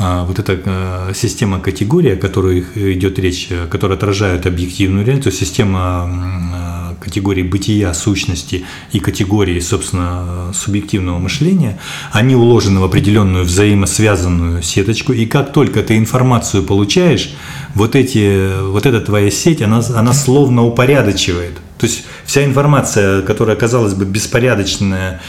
[0.00, 6.10] вот эта система категорий, о которой идет речь, которая отражает объективную реальность, система
[7.02, 11.78] м, категорий бытия, сущности и категории, собственно, субъективного мышления,
[12.12, 17.34] они уложены в определенную взаимосвязанную сеточку, и как только ты информацию получаешь,
[17.74, 21.54] вот, эти, вот эта твоя сеть, она, она словно упорядочивает.
[21.78, 25.20] То есть вся информация, которая, казалось бы, беспорядочная,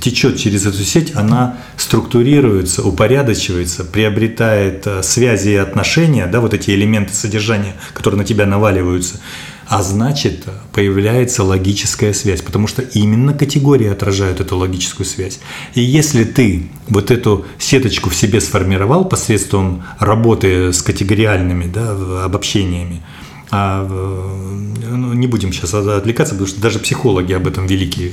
[0.00, 6.70] течет через эту сеть, она структурируется, упорядочивается, приобретает э, связи и отношения, да, вот эти
[6.70, 9.20] элементы содержания, которые на тебя наваливаются.
[9.68, 15.40] А значит, появляется логическая связь, потому что именно категории отражают эту логическую связь.
[15.74, 23.02] И если ты вот эту сеточку в себе сформировал посредством работы с категориальными да, обобщениями,
[23.50, 28.12] а, ну, не будем сейчас отвлекаться, потому что даже психологи об этом великие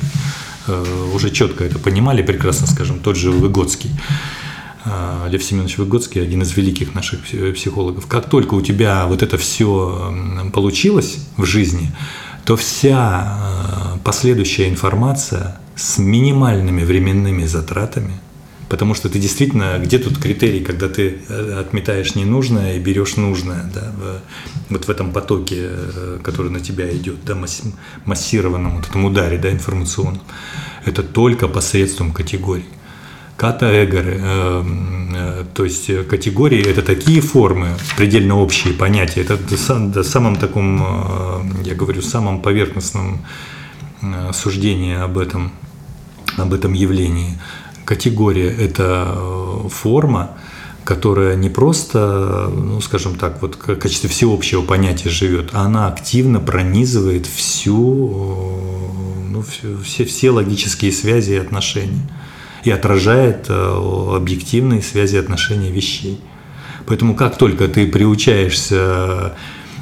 [0.67, 3.91] э, уже четко это понимали прекрасно, скажем, тот же Выгодский.
[4.85, 8.07] А, Лев Семенович Выгодский, один из великих наших пси- психологов.
[8.07, 10.13] Как только у тебя вот это все
[10.53, 11.91] получилось в жизни,
[12.45, 13.37] то вся
[13.95, 18.11] э, последующая информация с минимальными временными затратами,
[18.67, 23.63] потому что ты действительно, где тут критерий, когда ты э, отметаешь ненужное и берешь нужное,
[23.73, 23.93] да,
[24.69, 27.63] вот в этом потоке, э, который на тебя идет, да, масс-
[28.03, 30.21] массированном вот этом ударе, да, информационном,
[30.83, 32.65] это только посредством категорий.
[33.43, 34.63] Ката-эгоры, э,
[35.15, 40.03] э, то есть э, категории– это такие формы, предельно общие понятия, это до сам- до
[40.03, 43.19] самом таком, э, я говорю, самом поверхностном
[44.31, 45.51] суждении об этом,
[46.37, 47.37] об этом явлении.
[47.83, 49.13] Категория– это
[49.69, 50.37] форма,
[50.85, 56.39] которая не просто, ну, скажем так, вот в качестве всеобщего понятия живет, а она активно
[56.39, 57.75] пронизывает всю,
[59.29, 59.43] ну,
[59.83, 62.09] все, все логические связи и отношения
[62.63, 66.19] и отражает э, объективные связи отношения вещей.
[66.85, 69.33] Поэтому как только ты приучаешься,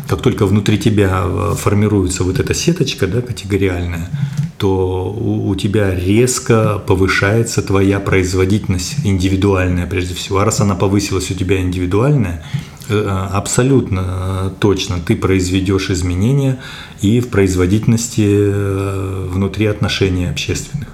[0.07, 4.09] как только внутри тебя э, формируется вот эта сеточка да, категориальная,
[4.57, 10.39] то у, у тебя резко повышается твоя производительность индивидуальная прежде всего.
[10.39, 12.43] А раз она повысилась у тебя индивидуальная,
[12.89, 16.59] э, абсолютно точно ты произведешь изменения
[17.01, 20.87] и в производительности внутри отношений общественных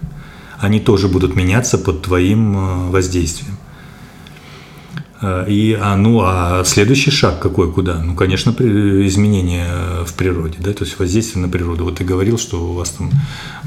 [0.60, 3.57] они тоже будут меняться под твоим э, воздействием.
[5.22, 7.96] Э, И, а, ну, а следующий шаг какой, куда?
[8.04, 9.68] Ну, конечно, при- изменения
[10.06, 11.86] в природе, да, то есть воздействие на природу.
[11.86, 13.10] Вот ты говорил, что у вас там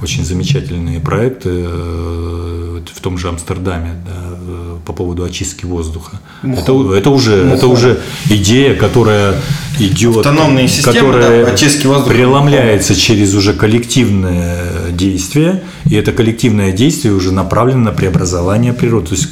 [0.02, 4.12] очень замечательные проекты э, в том же Амстердаме, да,
[4.46, 6.20] э, по поводу очистки воздуха.
[6.42, 9.34] Это, это уже, это уже идея, которая
[9.78, 12.10] идет, Автономные системы, которая да, очистки воздуха.
[12.14, 19.14] преломляется через уже коллективное действие, и это коллективное действие уже направлено на преобразование природы, то
[19.14, 19.30] есть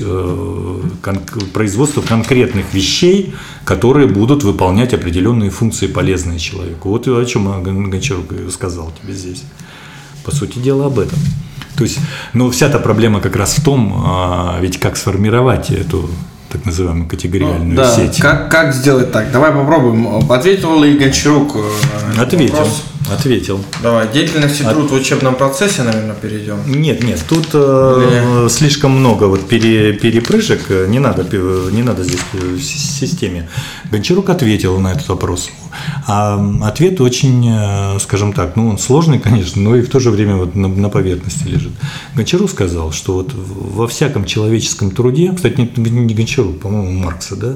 [1.53, 6.89] производство конкретных вещей, которые будут выполнять определенные функции, полезные человеку.
[6.89, 9.43] Вот о чем Гон- Гончарук сказал тебе здесь.
[10.25, 11.19] По сути дела об этом.
[11.77, 11.99] То есть,
[12.33, 16.11] но вся эта проблема как раз в том, а, ведь как сформировать эту
[16.51, 18.19] так называемую категориальную да, сеть.
[18.19, 19.31] Как, как сделать так?
[19.31, 20.31] Давай попробуем.
[20.31, 22.55] Ответил ли Гончарук э, Ответил.
[22.57, 22.85] вопрос?
[23.13, 23.65] Ответил.
[23.83, 26.59] Давай, деятельность и труд в учебном процессе, наверное, перейдем.
[26.67, 31.39] Нет, нет, тут э, слишком много вот пере- перепрыжек, э, не надо, пе-
[31.73, 33.49] не надо здесь э, в си- системе.
[33.91, 35.51] Гончарук ответил на этот вопрос.
[36.07, 40.11] А ответ очень, э, скажем так, ну он сложный, конечно, но и в то же
[40.11, 41.73] время вот на, на поверхности лежит.
[42.15, 47.55] Гончарук сказал, что вот во всяком человеческом труде, кстати, не, не Гончарук, по-моему, Маркса, да,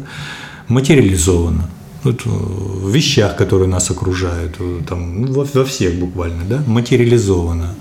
[0.69, 1.69] материализовано.
[2.03, 6.63] Вот, э, в вещах, которые нас окружают, э, там, ну, во, во всех буквально, да,
[6.67, 7.75] материализовано.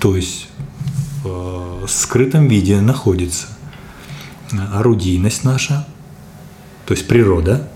[0.00, 0.48] То есть
[1.24, 3.46] в э, скрытом виде находится
[4.72, 5.86] орудийность наша,
[6.86, 7.68] то есть природа,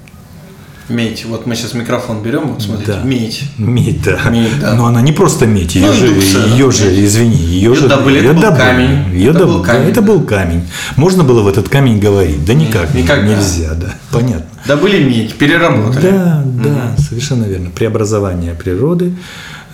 [0.93, 1.25] Медь.
[1.25, 3.03] Вот мы сейчас микрофон берем, вот смотрите, Да.
[3.03, 3.43] медь.
[3.59, 4.29] Медь, да.
[4.31, 4.75] Медь, да.
[4.75, 7.89] Но она не просто медь, ее Ну, же, индукция, ее же, извини, ее, Её же
[7.89, 8.61] добыли, это её был добыли.
[8.61, 9.15] камень.
[9.19, 10.07] Её Это доб- был да, камень, это да.
[10.07, 10.63] был камень.
[10.97, 12.45] Можно было в этот камень говорить?
[12.45, 13.27] Да никак, никогда.
[13.35, 13.95] нельзя, да.
[14.11, 14.47] Понятно.
[14.67, 16.11] Добыли медь, переработали.
[16.11, 17.71] Да, да, совершенно верно.
[17.71, 19.15] Преобразование природы,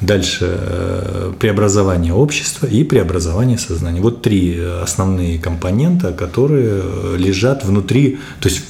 [0.00, 4.00] дальше э, преобразование общества и преобразование сознания.
[4.00, 8.62] Вот три э, основные компонента, которые э, лежат внутри, то есть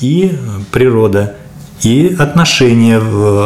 [0.00, 0.32] и
[0.72, 1.36] природа,
[1.82, 3.00] и отношения.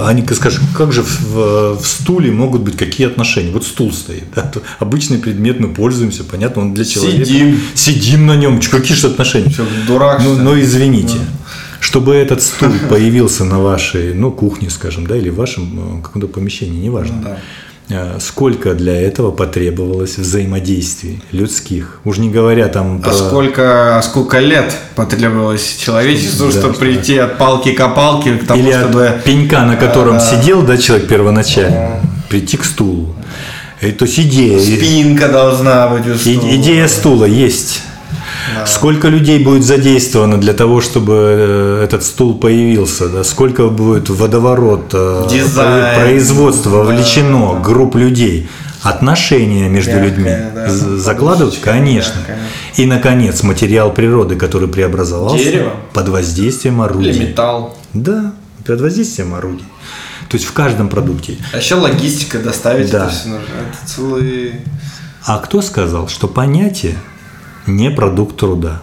[0.07, 3.51] Они, скажем, как же в, в стуле могут быть какие отношения?
[3.51, 7.25] Вот стул стоит, да, обычный предмет, мы пользуемся, понятно, он для человека.
[7.25, 7.61] Сидим.
[7.75, 9.51] Сидим на нем, какие же отношения?
[9.51, 11.19] Чё, дурак, Ну, но извините,
[11.81, 16.29] чтобы этот стул появился на вашей, ну, кухне, скажем, да, или в вашем э, каком-то
[16.29, 17.17] помещении, неважно.
[17.17, 17.39] Ну да.
[17.89, 22.01] Э, Сколько для этого потребовалось взаимодействий людских?
[22.05, 27.19] Уж не говоря там А сколько, а сколько лет потребовалось человечеству, Да, чтобы что- прийти
[27.19, 29.07] от палки к палке к тому, или чтобы...
[29.09, 33.15] от пенька, на котором А, сидел, да, человек первоначально, прийти к стулу.
[33.83, 36.57] И, то есть идея, Спинка должна быть у стула.
[36.57, 37.83] идея стула есть.
[38.67, 43.09] Сколько людей будет задействовано для того, чтобы э, этот стул появился?
[43.09, 43.25] Да?
[43.25, 45.95] Сколько будет водоворот э, Дизайн.
[45.95, 46.79] про- производства Да.
[46.79, 48.49] вовлечено групп людей?
[48.83, 52.15] Отношения между Мягкое, людьми да, закладывать, конечно.
[52.19, 52.39] мягкая.
[52.77, 55.73] И, наконец, материал природы, который преобразовался Дерево.
[55.93, 57.19] под воздействием Или орудий.
[57.19, 57.77] металл.
[57.95, 58.33] Да,
[58.65, 59.65] под воздействием орудий.
[60.29, 61.37] То есть в каждом продукте.
[61.53, 63.07] А еще логистика доставить Да.
[63.07, 63.43] это все нужно.
[63.45, 64.53] Это целый...
[65.25, 66.95] А кто сказал, что понятие
[67.67, 68.83] не продукт труда?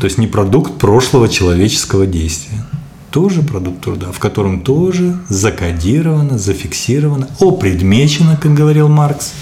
[0.00, 2.64] То есть не продукт прошлого человеческого действия.
[3.10, 9.32] Тоже продукт труда, в котором тоже закодировано, зафиксировано, опредмечено, как говорил Маркс.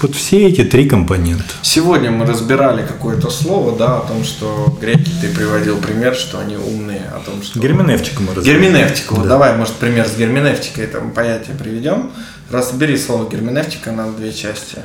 [0.00, 1.52] Вот все эти три компонента.
[1.60, 6.56] Сегодня мы разбирали какое-то слово, да, о том, что греки, ты приводил пример, что они
[6.56, 7.58] умные, о том, что...
[7.60, 8.62] Герменевтику мы разбираем.
[8.62, 9.16] Герменевтику.
[9.16, 9.30] Вот Да.
[9.30, 12.12] давай, может, пример с герменевтикой, там понятие приведем.
[12.50, 14.78] Разбери слово герменевтика на две части.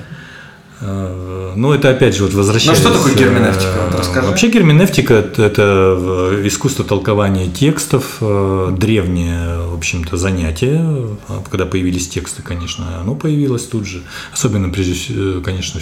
[0.82, 2.78] Э, Ну, это опять же вот возвращаясь...
[2.80, 3.88] Ну, что такое э, герменевтика?
[3.90, 4.28] Вот расскажи.
[4.28, 10.82] Вообще герменевтика– это искусство толкования текстов, э, древнее, в общем-то, занятие.
[11.28, 14.04] А Когда появились тексты, конечно, оно появилось тут же.
[14.34, 15.80] Особенно, прежде всего, конечно,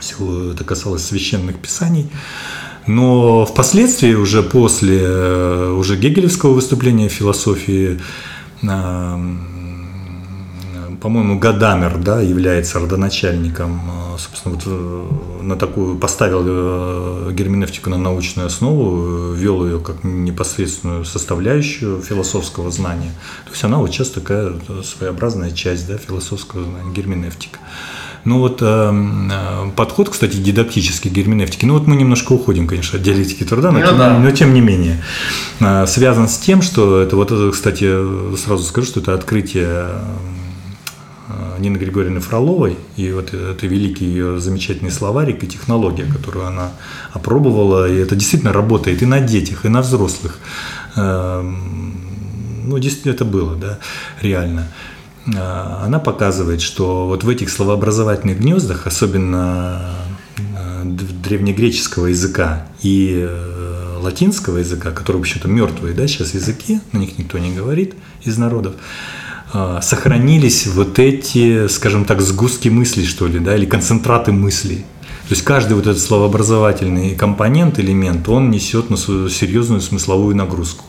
[0.00, 2.08] всего это касалось священных писаний.
[2.86, 8.00] Но впоследствии, уже после уже гегелевского выступления философии,
[11.02, 13.80] по-моему, Гадамер, да, является родоначальником,
[14.14, 20.04] э, собственно, вот э, на такую поставил э, герменевтику на научную основу, ввел ее как
[20.04, 23.12] непосредственную составляющую философского знания.
[23.46, 24.52] То есть она вот сейчас такая
[24.84, 27.58] своеобразная часть да, философского знания, герменевтика.
[28.24, 33.42] Ну вот э, подход, кстати, дидактический герменевтики, ну вот мы немножко уходим, конечно, от диалектики
[33.42, 34.18] труда, но, Ну тем, да.
[34.20, 35.02] но тем не менее,
[35.58, 39.88] э, связан с тем, что это вот, кстати, сразу скажу, что это открытие
[41.58, 46.72] Нины Григорьевны Фроловой, и вот это великий ее замечательный словарик и технология, которую она
[47.12, 50.38] опробовала, и это действительно работает и на детях, и на взрослых.
[50.96, 52.08] Эм,
[52.64, 53.78] Ну, действительно, это было, да,
[54.20, 54.68] реально.
[55.26, 59.80] Э, Она показывает, что вот в этих словообразовательных гнездах, особенно
[60.38, 66.98] э, древнегреческого языка и э, латинского языка, которые, в общем-то, мертвые, да, сейчас языки, на
[66.98, 67.94] них никто не говорит
[68.26, 68.74] из народов,
[69.82, 74.84] сохранились вот эти, скажем так, сгустки мыслей, что ли, да, или концентраты мыслей.
[75.28, 80.84] То есть каждый вот этот словообразовательный компонент, элемент, он несет на свою серьезную смысловую нагрузку.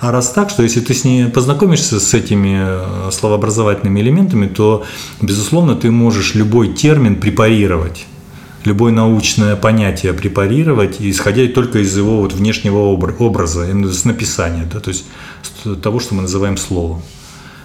[0.00, 4.84] А раз так, что если ты с ней познакомишься с этими э, словообразовательными элементами, то,
[5.20, 8.06] безусловно, ты можешь любой термин препарировать
[8.64, 14.80] любое научное понятие препарировать, исходя только из его вот внешнего обра- образа, с написания, да,
[14.80, 15.04] то есть
[15.42, 17.02] с того, что мы называем словом.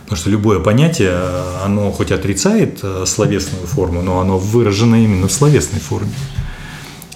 [0.10, 1.16] Потому что любое понятие,
[1.64, 6.10] оно хоть отрицает э, словесную форму, но оно выражено именно в словесной форме.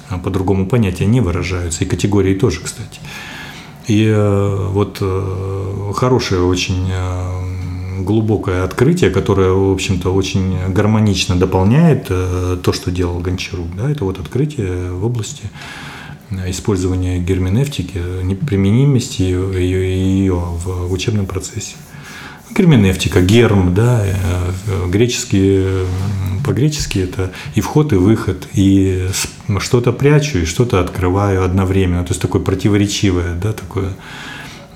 [0.09, 2.99] А по-другому понятия не выражаются, и категории тоже, кстати.
[3.87, 6.85] И э, вот э, хорошее очень
[8.03, 13.75] глубокое открытие, которое, в общем-то, очень гармонично дополняет то, что делал Гончарук.
[13.75, 15.49] Да, это вот открытие в области
[16.47, 21.75] использования герменевтики, э, применимости ее, ее в учебном процессе.
[22.55, 25.85] Герменевтика, герм, да, э, греческие, э,
[26.45, 29.07] по-гречески это и вход, и выход, и
[29.57, 32.03] что-то прячу, и что-то открываю одновременно.
[32.03, 33.93] То есть такое противоречивое, да, такое.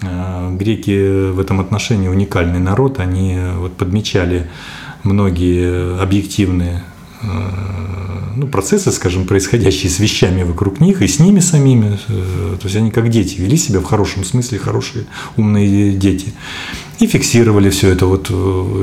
[0.02, 4.50] Э, Греки в этом отношении уникальный народ, они вот подмечали
[5.04, 6.84] многие объективные
[8.38, 11.98] ну, процессы, скажем, происходящие с вещами вокруг них и с ними самими.
[12.08, 16.34] То есть они как дети вели себя в хорошем смысле, хорошие умные дети.
[17.00, 18.06] И фиксировали все это.
[18.06, 18.30] Вот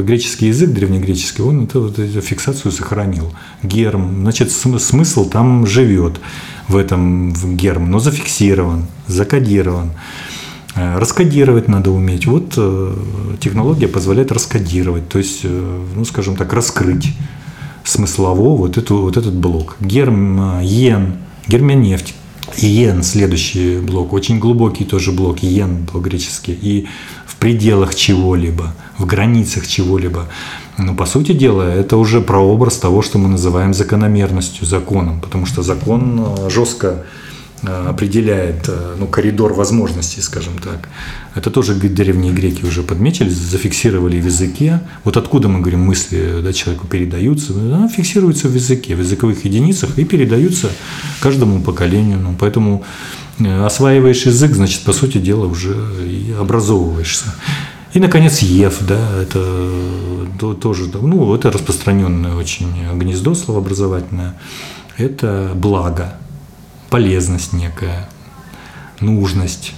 [0.05, 3.32] греческий язык, древнегреческий, он это, вот эту фиксацию сохранил.
[3.62, 6.20] Герм, значит, смысл там живет
[6.68, 9.92] в этом в герм, но зафиксирован, закодирован.
[10.74, 12.26] Э, раскодировать надо уметь.
[12.26, 12.94] Вот э,
[13.40, 17.12] технология позволяет раскодировать, то есть, э, ну, скажем так, раскрыть
[17.85, 19.76] смыслово вот, эту, вот этот блок.
[19.80, 22.14] Герм, йен, герменефть,
[22.59, 26.87] Иен, следующий блок, очень глубокий тоже блок, иен по-гречески, и
[27.26, 30.26] в пределах чего-либо, в границах чего-либо.
[30.76, 35.62] Но по сути дела это уже прообраз того, что мы называем закономерностью, законом, потому что
[35.62, 37.03] закон жестко Э,
[37.66, 40.88] определяет э, ну, коридор возможностей, скажем так.
[41.34, 44.80] Это тоже древние греки уже подметили, зафиксировали в языке.
[45.04, 49.98] Вот откуда мы говорим, мысли да, человеку передаются, она фиксируется в языке, в языковых единицах
[49.98, 50.70] и передаются
[51.20, 52.18] каждому поколению.
[52.18, 52.84] Ну, поэтому
[53.38, 57.34] э, осваиваешь язык, значит, по сути дела, уже и образовываешься.
[57.94, 59.70] И, наконец, ЕВ, да, это
[60.60, 64.34] тоже, ну, это распространенное очень гнездо словообразовательное.
[64.96, 66.14] Это благо,
[66.95, 68.09] полезность некая,
[69.01, 69.72] нужность.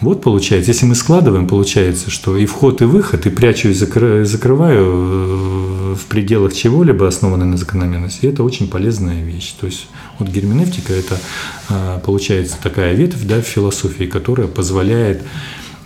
[0.00, 4.84] Вот получается, если мы складываем, получается, что и вход, и выход, и прячу, и закрываю
[4.84, 9.54] э, в пределах чего-либо, основанной на закономерности, это очень полезная вещь.
[9.60, 9.86] То есть
[10.18, 11.20] вот герменевтика– это,
[11.68, 15.22] э, получается, такая ветвь да, в философии, которая позволяет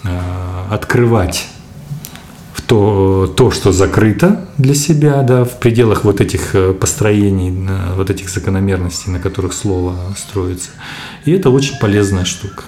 [0.02, 0.18] э,
[0.70, 1.46] открывать
[2.72, 8.30] то, то, что закрыто для себя, да, в пределах вот этих э, построений, вот этих
[8.30, 10.70] закономерностей, на которых слово строится.
[11.26, 12.62] И это очень полезная штука.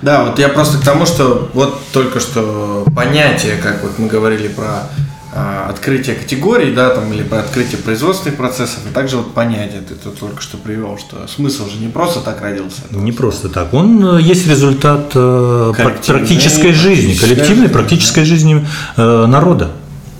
[0.00, 4.48] Да, вот я просто к тому, что вот только что понятие, как вот мы говорили
[4.48, 4.88] про
[5.36, 10.18] открытие категорий, да, там, или про открытие производственных процессов, и также вот понятие ты тут
[10.18, 12.82] только что привел, что смысл же не просто так родился.
[12.90, 13.74] Не просто так.
[13.74, 15.72] Он э, есть результат э,
[16.06, 18.66] практической жизни, коллективной практической жизни
[18.96, 19.72] э, народа.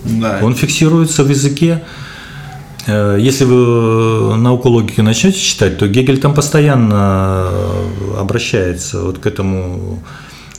[0.05, 0.41] Да.
[0.43, 1.83] Он фиксируется в языке.
[2.87, 7.51] Если вы науку логики начнете читать, то Гегель там постоянно
[8.17, 10.01] обращается вот к этому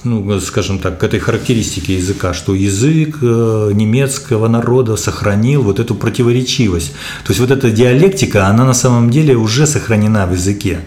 [0.04, 5.96] ну, скажем так, к этой характеристике языка, что язык э, немецкого народа сохранил вот эту
[5.96, 6.92] противоречивость.
[7.24, 10.80] То есть вот эта диалектика, она на самом деле уже сохранена в языке.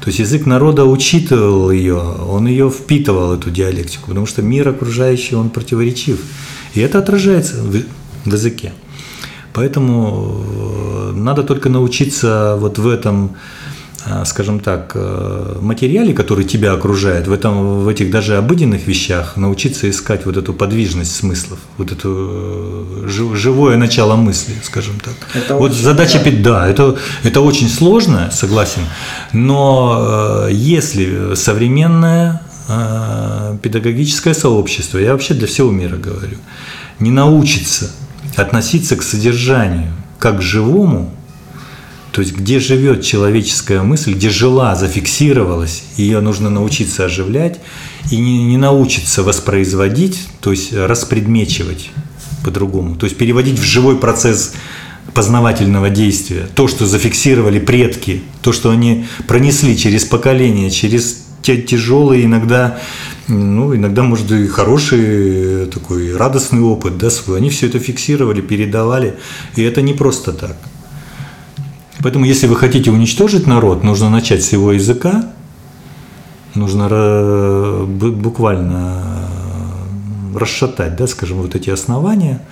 [0.00, 5.34] То есть язык народа учитывал ее, он ее впитывал, эту диалектику, потому что мир окружающий,
[5.34, 6.20] он противоречив.
[6.74, 7.84] И это отражается в,
[8.24, 8.72] в языке.
[9.54, 13.36] Поэтому э, надо только научиться вот в этом
[14.24, 19.88] скажем так, э, материале, который тебя окружает, в, этом, в этих даже обыденных вещах, научиться
[19.88, 25.14] искать вот эту подвижность смыслов, вот это э, живое начало мысли, скажем так.
[25.34, 26.30] Это вот задача, да.
[26.32, 28.82] да, это, это очень сложно, согласен,
[29.32, 32.42] но если современное
[33.62, 36.38] педагогическое сообщество, я вообще для всего мира говорю,
[36.98, 37.90] не научится
[38.36, 41.14] относиться к содержанию как к живому,
[42.14, 47.58] то есть где живет человеческая мысль, где жила, зафиксировалась, ее нужно научиться оживлять
[48.12, 51.90] и не, не научиться воспроизводить, то есть распредмечивать
[52.44, 54.54] по-другому, то есть переводить в живой процесс
[55.12, 56.46] познавательного действия.
[56.54, 62.78] То, что зафиксировали предки, то, что они пронесли через поколения, через те тяжелые, иногда,
[63.26, 67.38] ну, иногда, может, и хороший такой радостный опыт, да, свой.
[67.38, 69.16] Они все это фиксировали, передавали,
[69.56, 70.56] и это не просто так.
[72.04, 75.24] Поэтому, если вы хотите уничтожить народ, нужно начать с его языка,
[76.54, 79.26] нужно буквально
[80.34, 82.42] расшатать, да, скажем, вот эти основания,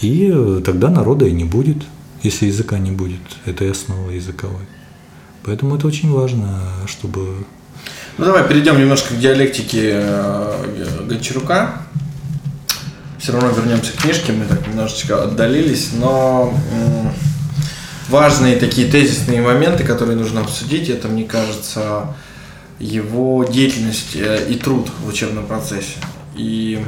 [0.00, 1.76] и тогда народа и не будет,
[2.22, 4.64] если языка не будет, этой основы языковой.
[5.44, 7.44] Поэтому это очень важно, чтобы...
[8.16, 11.82] Ну давай перейдем немножко к диалектике э, Гончарука.
[13.18, 16.54] Все равно вернемся к книжке, мы так немножечко отдалились, но
[18.10, 20.88] важные такие тезисные моменты, которые нужно обсудить.
[20.88, 22.14] Это, мне кажется,
[22.78, 25.94] его деятельность э, и труд в учебном процессе.
[26.34, 26.84] И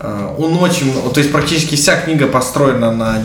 [0.00, 3.22] э, он очень, то есть практически вся книга построена на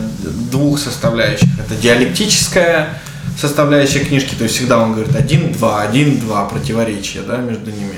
[0.50, 1.48] двух составляющих.
[1.58, 3.00] Это диалектическая
[3.38, 7.94] составляющая книжки, то есть всегда он говорит один-два, один-два противоречия да, между ними.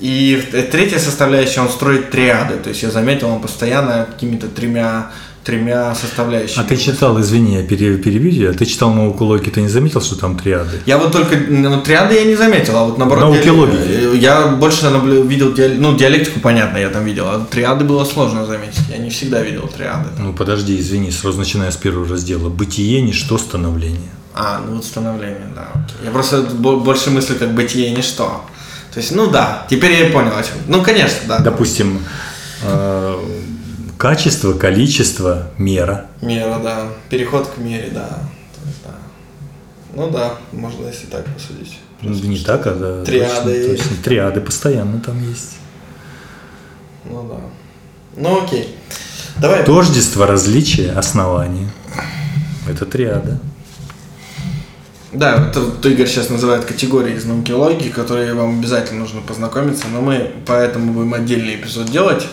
[0.00, 0.42] И
[0.72, 5.12] третья составляющая, он строит триады, то есть я заметил, он постоянно какими-то тремя
[5.44, 6.64] тремя составляющими.
[6.64, 10.16] А ты читал, извини, я перебью а ты читал науку логики, ты не заметил, что
[10.16, 10.80] там триады?
[10.86, 13.24] Я вот только, ну, триады я не заметил, а вот наоборот...
[13.24, 14.16] Науки диалект, логики.
[14.16, 18.82] Я больше наблю, видел, ну, диалектику, понятно, я там видел, а триады было сложно заметить,
[18.90, 20.08] я не всегда видел триады.
[20.18, 22.48] Ну, подожди, извини, сразу начиная с первого раздела.
[22.48, 24.10] Бытие, ничто, становление.
[24.34, 25.68] А, ну вот становление, да.
[25.74, 26.06] Окей.
[26.06, 28.44] Я просто больше мыслю как бытие ничто.
[28.92, 30.54] То есть, ну да, теперь я понял о чем.
[30.68, 31.38] Ну, конечно, да.
[31.38, 32.00] Допустим,
[32.62, 33.18] э,
[34.02, 36.06] качество, количество, мера.
[36.22, 36.88] Мера, да.
[37.08, 38.18] Переход к мере, да.
[38.66, 38.94] Есть, да.
[39.94, 41.78] Ну да, можно если так посудить.
[42.00, 43.04] Ну, не так, а да.
[43.04, 43.68] Триады.
[43.68, 44.02] Точно, точно.
[44.02, 45.52] Триады постоянно там есть.
[47.04, 47.40] Ну да.
[48.20, 48.76] Ну окей.
[49.40, 49.64] Давай.
[49.64, 51.70] Тождество, различие, основание.
[52.68, 53.38] Это триада.
[55.12, 59.84] Да, это вот Игорь сейчас называет категории из науки логики, которые вам обязательно нужно познакомиться,
[59.92, 62.26] но мы поэтому будем отдельный эпизод делать.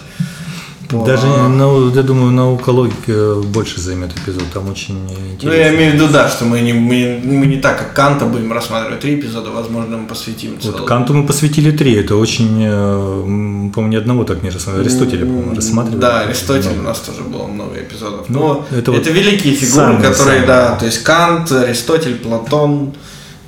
[0.92, 5.50] Даже, ну, я думаю, наука логики больше займет эпизод, там очень интересно.
[5.50, 8.26] Ну, я имею в виду, да, что мы не, мы, мы не так, как Канта
[8.26, 13.72] будем рассматривать три эпизода, возможно, мы посвятим Вот Канту мы посвятили три, это очень, э,
[13.74, 16.02] по-моему, ни одного так не рассматривали, Аристотеля, по-моему, рассматривали.
[16.02, 18.28] Да, Аристотель у нас тоже было много эпизодов.
[18.28, 20.48] Но ну, это, это вот великие фигуры, которые, самые.
[20.48, 22.94] да, то есть Кант, Аристотель, Платон,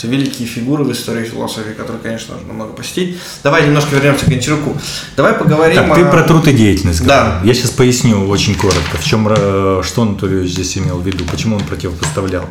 [0.02, 3.18] это великие фигуры в истории философии, которые, конечно, нужно много посетить.
[3.44, 4.76] Давай немножко вернемся к Гончаруку.
[5.16, 5.96] Давай поговорим так, о...
[5.96, 7.06] ты про труд и деятельность.
[7.06, 7.40] Да.
[7.44, 11.58] Я сейчас поясню очень коротко, в чем, э, что Анатолий здесь имел в виду, почему
[11.58, 12.46] он противопоставлял.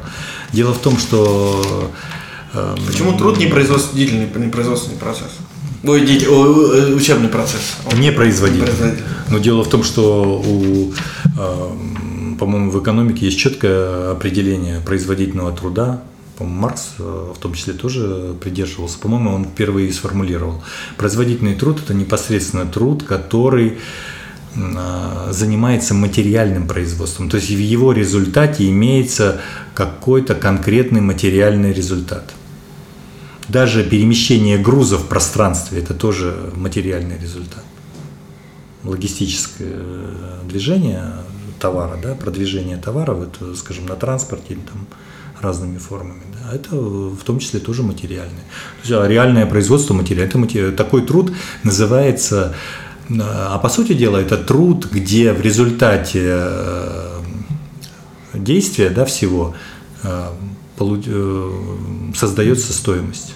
[0.53, 1.91] Дело в том, что...
[2.55, 5.31] Э, почему труд не производственный, не производственный процесс?
[5.83, 7.79] Ой, дети, о, учебный процесс.
[7.95, 8.99] Не производительный.
[9.29, 11.71] Но дело в том, что у, э,
[12.39, 16.03] по-моему, в экономике есть четкое определение производительного труда,
[16.41, 18.99] по-моему, Маркс э, в том числе тоже придерживался.
[18.99, 20.63] По-моему, он впервые сформулировал.
[20.97, 23.79] Производительный труд– это непосредственно труд, который
[24.57, 27.29] а, занимается материальным производством.
[27.29, 29.43] То есть в его результате имеется
[29.75, 32.33] какой-то конкретный материальный результат.
[33.49, 37.65] Даже перемещение груза в пространстве– это тоже материальный результат.
[38.83, 39.77] Логистическое
[40.49, 41.05] движение
[41.61, 44.87] товара, да, продвижение товара, вот, скажем, на транспорте или там,
[45.41, 46.23] разными формами.
[46.33, 48.45] Да, это в том числе тоже материальное.
[48.83, 51.33] То есть, а реальное производство материала, это такой труд
[51.65, 52.55] называется,
[53.19, 57.21] а по сути дела это труд, где в результате э,
[58.35, 59.55] действия да, всего
[60.03, 60.27] э,
[60.79, 61.51] э,
[62.15, 63.35] создается стоимость.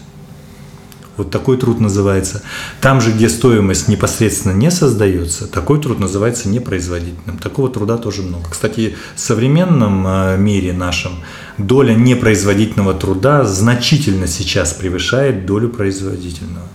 [1.16, 2.42] Вот такой труд называется.
[2.80, 7.38] Там же, где стоимость непосредственно не создается, такой труд называется непроизводительным.
[7.38, 8.44] Такого труда тоже много.
[8.50, 11.12] Кстати, в современном э, мире нашем
[11.56, 16.66] доля непроизводительного труда значительно сейчас превышает долю производительного.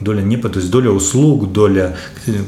[0.00, 1.96] Доля не, то есть доля услуг, доля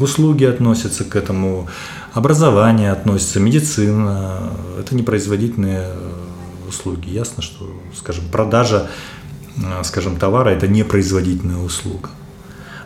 [0.01, 1.69] услуги относятся к этому,
[2.13, 7.09] образование относится, медицина, это непроизводительные э, услуги.
[7.09, 9.28] Ясно, что, скажем, продажа Э,
[9.83, 12.11] скажем, товара– это непроизводительная услуга.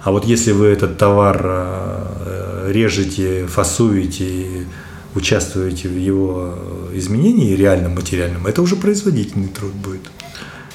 [0.03, 4.66] А вот если вы этот товар э, режете, фасуете,
[5.14, 6.59] участвуете в его
[6.93, 10.03] изменении реальном, материальном, это уже производительный труд будет.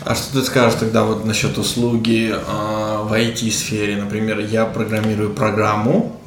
[0.01, 3.97] А что ты скажешь тогда вот насчет услуги э, в IT-сфере?
[3.97, 6.17] Например, я программирую программу,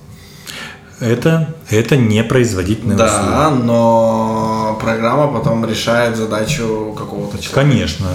[1.00, 3.30] это, это не производительная да, услуга.
[3.30, 4.49] Да, но
[4.80, 7.54] программа потом решает задачу какого-то человека.
[7.54, 8.06] Конечно.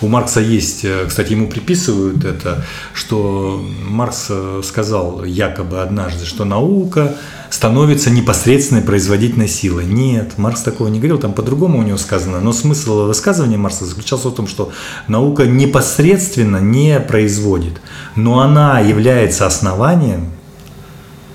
[0.00, 6.44] У Маркса есть, э, кстати, ему приписывают это, что Маркс э, сказал якобы однажды, что
[6.44, 7.14] наука
[7.50, 9.86] становится непосредственной производительной силой.
[9.86, 12.40] Нет, Маркс такого не говорил, там по-другому у него сказано.
[12.40, 14.70] Но смысл высказывания Маркса заключался в том, что
[15.08, 17.80] наука непосредственно не производит,
[18.14, 20.30] но она является основанием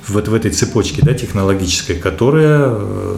[0.08, 3.18] вот в этой цепочке да, технологической, которая э,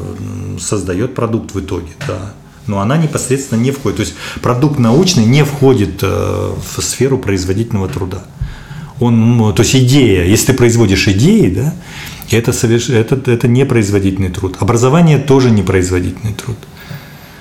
[0.60, 1.90] создает продукт в итоге.
[2.08, 2.34] Да.
[2.68, 3.98] Но она непосредственно не входит.
[3.98, 8.24] То есть продукт научный не входит э, в сферу производительного труда.
[9.00, 11.74] Он, то есть идея, если ты производишь идеи, да,
[12.32, 12.90] это, соверш...
[12.90, 14.58] это, это не производительный труд.
[14.60, 16.58] Образование тоже не производительный труд.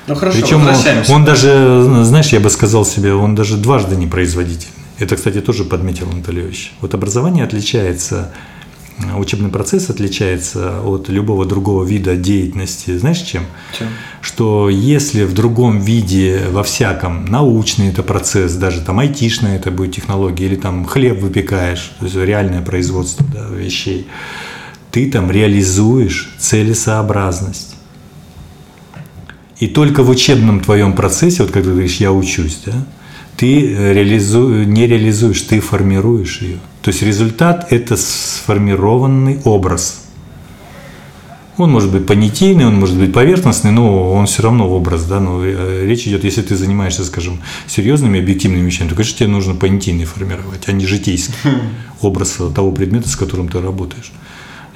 [0.08, 4.06] Ну хорошо, Причем он, он даже, знаешь, я бы сказал себе, он даже дважды не
[4.06, 4.72] производительный.
[4.98, 6.72] Это, кстати, тоже подметил Анатольевич.
[6.80, 8.32] Вот образование отличается
[9.16, 13.44] учебный процесс отличается от любого другого вида деятельности, знаешь чем?
[13.78, 13.88] Чем?
[14.20, 19.94] Что если в другом виде, во всяком, научный это процесс, даже там айтишная это будет
[19.94, 24.07] технология, или там хлеб выпекаешь, то есть реальное производство да, вещей,
[24.90, 27.76] ты там реализуешь целесообразность.
[29.59, 32.84] И только в учебном твоем процессе, вот как ты говоришь, я учусь, да,
[33.36, 34.64] ты реализу...
[34.64, 36.59] не реализуешь, ты формируешь ее.
[36.83, 40.01] То есть результат– это сформированный образ.
[41.57, 45.05] Он может быть понятийный, он может быть поверхностный, но он все равно образ.
[45.05, 45.20] Да?
[45.20, 49.55] Но э, речь идет, если ты занимаешься, скажем, серьезными объективными вещами, то, конечно, тебе нужно
[49.55, 51.61] понятийный формировать, а не житейский хм.
[52.01, 54.12] образ того предмета, с которым ты работаешь.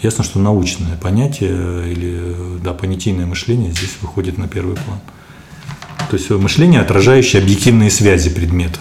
[0.00, 2.22] Ясно, что научное понятие или
[2.62, 5.00] да, понятийное мышление здесь выходит на первый план.
[6.10, 8.78] То есть мышление, отражающее объективные связи предмета.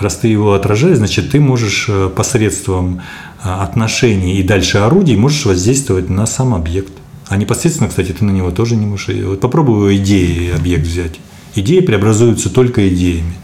[0.00, 3.00] Раз ты его отражаешь, значит, ты можешь э, посредством
[3.42, 6.92] э, отношений и дальше орудий можешь воздействовать на сам объект.
[7.26, 9.08] А непосредственно, кстати, ты на него тоже не можешь.
[9.24, 11.18] Вот попробуй идеи объект взять.
[11.54, 13.34] Идеи преобразуются только идеями.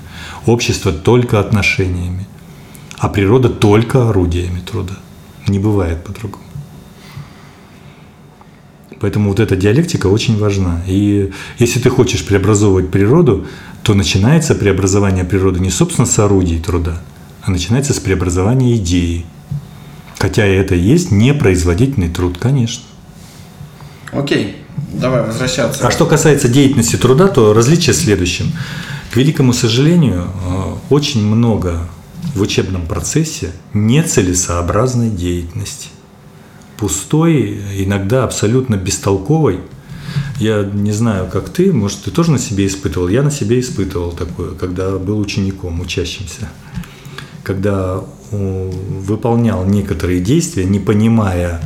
[0.47, 2.27] Общество только отношениями.
[2.99, 4.95] А природа только орудиями труда.
[5.49, 6.45] Не бывает по-другому.
[9.01, 10.83] Поэтому вот эта диалектика очень важна.
[10.87, 13.47] И если ты хочешь преобразовывать природу,
[13.85, 17.03] то начинается преобразование природы не собственно с орудий труда,
[17.43, 19.27] а начинается с преобразования идеи.
[20.19, 22.83] Хотя это и есть непроизводительный труд, конечно.
[24.11, 24.57] Окей,
[24.93, 25.87] давай возвращаться.
[25.87, 28.53] А что касается деятельности труда, то различие в следующем.
[29.11, 31.87] К великому сожалению, э, очень много
[32.35, 35.89] в учебном процессе нецелесообразной деятельности.
[36.79, 39.61] Пустой, иногда абсолютно бестолковой.
[40.41, 43.09] Я не знаю, как ты, может, ты тоже на себе испытывал.
[43.09, 46.49] Я на себе испытывал такое, когда был учеником, учащимся.
[47.43, 51.61] Когда выполнял некоторые действия, не понимая,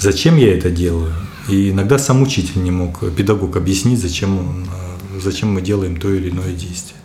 [0.00, 1.12] зачем я это делаю.
[1.48, 4.68] И иногда сам учитель не мог, педагог объяснить, зачем, он,
[5.22, 6.98] зачем мы делаем то или иное действие.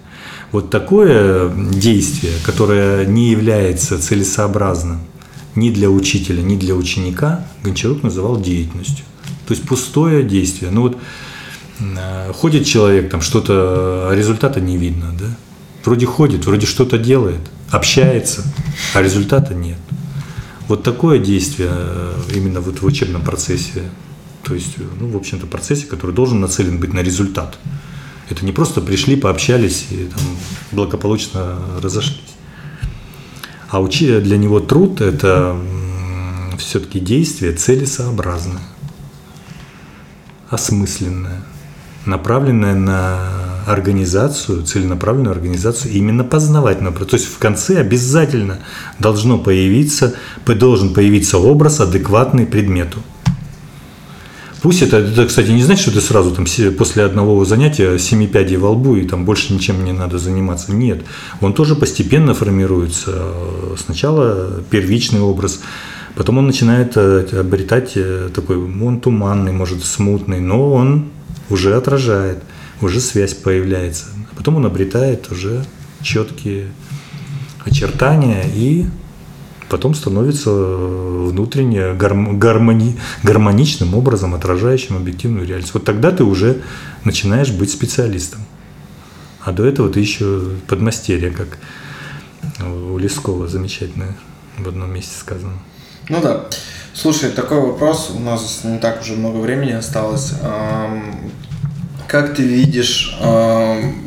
[0.51, 4.99] Вот такое действие, которое не является целесообразным
[5.55, 9.05] ни для учителя, ни для ученика, Гончарук называл деятельностью.
[9.47, 10.71] То есть пустое действие.
[10.71, 10.97] Ну вот
[11.79, 15.35] э, ходит человек, там что-то, а результата не видно, да?
[15.83, 18.43] Вроде ходит, вроде что-то делает, общается,
[18.93, 19.77] а результата нет.
[20.67, 23.83] Вот такое действие э, именно вот в учебном процессе,
[24.43, 27.57] то есть, ну, в общем-то, процессе, который должен нацелен быть на результат.
[28.29, 30.21] Это не просто пришли, пообщались и там,
[30.71, 32.19] благополучно разошлись.
[33.69, 35.59] А учи для него труд– это
[36.57, 38.61] все-таки действие целесообразное,
[40.53, 41.41] осмысленное,
[42.05, 43.19] направленное на
[43.65, 47.05] организацию, целенаправленную организацию именно познавательного.
[47.05, 48.59] То есть в конце обязательно
[48.99, 52.99] должно появиться, должен появиться образ, адекватный предмету–
[54.63, 56.45] Пусть это, это, кстати, не значит, что ты сразу там
[56.77, 60.71] после одного занятия семи пядей во лбу и там больше ничем не надо заниматься.
[60.71, 61.03] Нет,
[61.41, 63.33] он тоже постепенно формируется.
[63.77, 65.59] Сначала первичный образ,
[66.15, 71.09] потом он начинает э, обретать э, такой, он туманный, может, смутный, но он
[71.49, 72.43] уже отражает,
[72.81, 74.05] уже связь появляется.
[74.31, 75.65] А потом он обретает уже
[76.01, 76.67] четкие
[77.65, 78.85] очертания и
[79.69, 85.73] потом становится э, внутренне гармони, гармоничным образом отражающим объективную реальность.
[85.73, 86.61] Вот тогда ты уже
[87.03, 88.41] начинаешь быть специалистом.
[89.41, 91.57] А до этого ты еще подмастерье, как
[92.63, 94.15] у Лескова замечательно
[94.57, 95.53] в одном месте сказано.
[96.09, 96.45] Ну да.
[96.93, 100.33] Слушай, такой вопрос, у нас не так уже много времени осталось.
[102.07, 103.17] Как ты видишь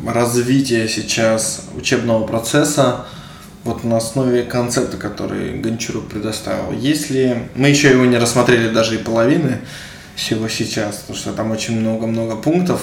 [0.05, 3.05] развитие сейчас учебного процесса
[3.63, 6.71] вот на основе концепта, который Гончарук предоставил.
[6.71, 9.59] Если мы еще его не рассмотрели даже и половины
[10.15, 12.81] всего сейчас, потому что там очень много-много пунктов,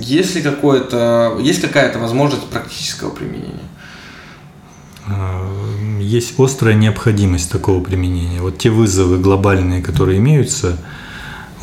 [0.00, 3.60] есть ли какое-то, есть какая-то возможность практического применения?
[6.00, 8.40] Есть острая необходимость такого применения.
[8.40, 10.78] Вот те вызовы глобальные, которые имеются,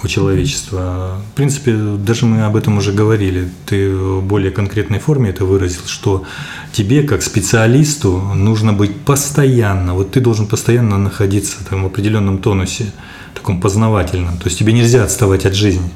[0.04, 1.18] у человечества.
[1.32, 3.50] В принципе, даже мы об этом уже говорили.
[3.66, 6.24] Ты в более конкретной форме это выразил, что
[6.72, 12.92] тебе, как специалисту, нужно быть постоянно, вот ты должен постоянно находиться там, в определенном тонусе,
[13.34, 14.38] таком познавательном.
[14.38, 15.90] То есть тебе нельзя отставать от жизни.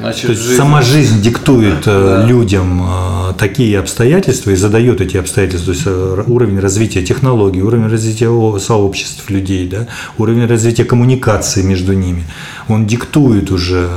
[0.00, 0.56] Значит, То есть жизнь...
[0.56, 2.26] сама жизнь диктует э, да.
[2.26, 5.72] людям э, такие обстоятельства и задает эти обстоятельства.
[5.72, 9.86] То есть э, уровень развития технологий, уровень развития сообществ людей, да,
[10.18, 12.24] уровень развития коммуникации между ними.
[12.68, 13.88] Он диктует уже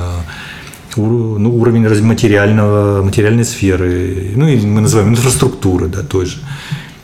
[0.96, 6.38] ну, уровень материального, материальной сферы, ну и мы называем инфраструктуры, да, той же.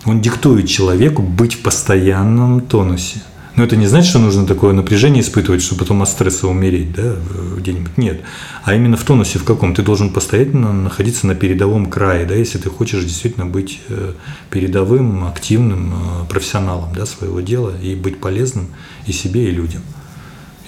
[0.06, 3.20] Он диктует человеку быть в постоянном тонусе.
[3.56, 7.16] Но это не значит, что нужно такое напряжение испытывать, чтобы потом от стресса умереть да,
[7.58, 7.98] где-нибудь.
[7.98, 8.22] Нет.
[8.64, 9.74] А именно в тонусе в каком?
[9.74, 14.14] Ты должен постоянно находиться на передовом крае, да, если ты хочешь действительно быть э,
[14.50, 18.68] передовым, активным э, профессионалом да, своего дела и быть полезным
[19.08, 19.82] и себе, и людям,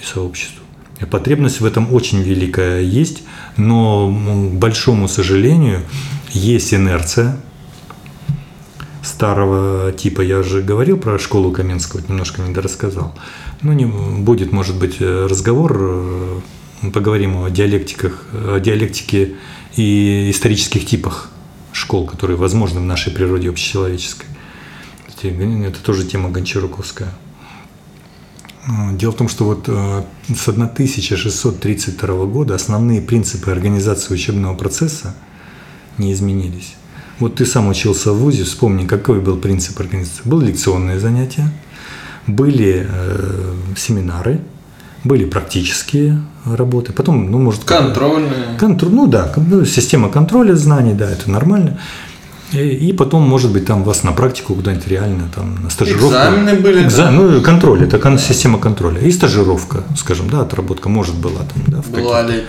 [0.02, 0.64] и сообществу.
[1.00, 3.22] И потребность в этом очень великая есть,
[3.56, 5.82] но, к большому сожалению,
[6.32, 7.38] есть инерция,
[9.08, 10.20] старого типа.
[10.20, 13.14] Я уже говорил про школу Каменского, немножко не дорассказал.
[13.62, 16.40] Ну, не будет, может быть, разговор, э,
[16.92, 19.34] поговорим о диалектиках, о диалектике
[19.76, 21.30] и исторических типах
[21.72, 24.26] школ, которые возможны в нашей природе общечеловеческой.
[25.22, 27.12] Это тоже тема Гончаруковская.
[28.92, 35.14] Дело в том, что вот э, с 1632 года основные принципы организации учебного процесса
[35.96, 36.74] не изменились.
[37.18, 40.22] Вот ты сам учился в ВУЗе, вспомни, какой был принцип организации.
[40.24, 41.50] Было лекционные занятия,
[42.26, 44.40] были э, семинары,
[45.04, 47.64] были практические работы, потом, ну, может...
[47.64, 48.56] Контрольные.
[48.58, 51.78] Контр, ну да, ну, система контроля знаний, да, это нормально.
[52.52, 56.08] И, и потом, может быть, там вас на практику куда-нибудь реально, там, на стажировку.
[56.08, 56.82] Экзамены были.
[56.82, 57.04] Экза...
[57.04, 57.10] Да?
[57.10, 58.18] Ну, контроль, это кон...
[58.18, 59.00] система контроля.
[59.00, 61.82] И стажировка, скажем, да, отработка, может, была там, да.
[61.82, 62.46] В была летняя.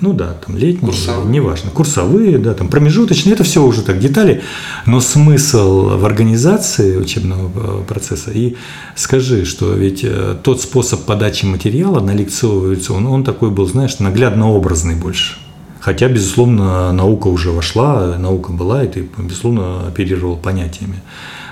[0.00, 1.30] Ну да, там летние, Курсовые.
[1.32, 4.42] неважно, курсовые, да, там промежуточные, это все уже так детали,
[4.84, 8.30] но смысл в организации учебного э, процесса.
[8.30, 8.56] И
[8.94, 13.98] скажи, что ведь э, тот способ подачи материала на лекцию, он, он такой был, знаешь,
[13.98, 15.36] наглядно-образный больше.
[15.80, 21.00] Хотя, безусловно, наука уже вошла, наука была, и ты, безусловно, оперировал понятиями.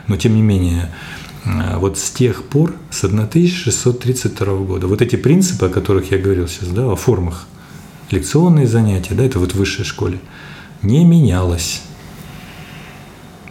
[0.06, 0.90] Но, тем не менее,
[1.46, 6.46] э, вот с тех пор, с 1632 года, вот эти принципы, о которых я говорил
[6.46, 7.46] сейчас, да, о формах,
[8.10, 10.18] лекционные занятия, да, это вот в высшей школе,
[10.82, 11.82] не менялось.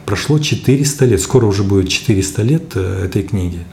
[0.06, 3.64] Прошло 400 лет, скоро уже будет 400 лет э, этой книги.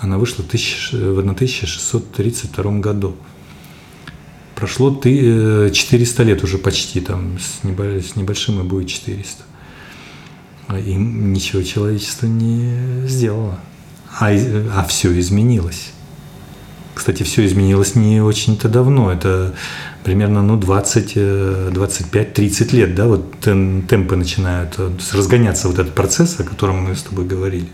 [0.00, 3.14] Она вышла в 1632 году
[4.64, 9.42] прошло ты 400 э, лет уже почти, там с, небольшим и будет 400.
[10.68, 13.60] А и ничего человечество не сделало.
[14.18, 15.90] А, а все изменилось.
[16.94, 19.12] Кстати, все изменилось не очень-то давно.
[19.12, 19.54] Это
[20.04, 24.78] примерно ну, 20, 25, 30 лет, да, вот темпы начинают
[25.12, 27.68] разгоняться вот этот процесс, о котором мы с тобой говорили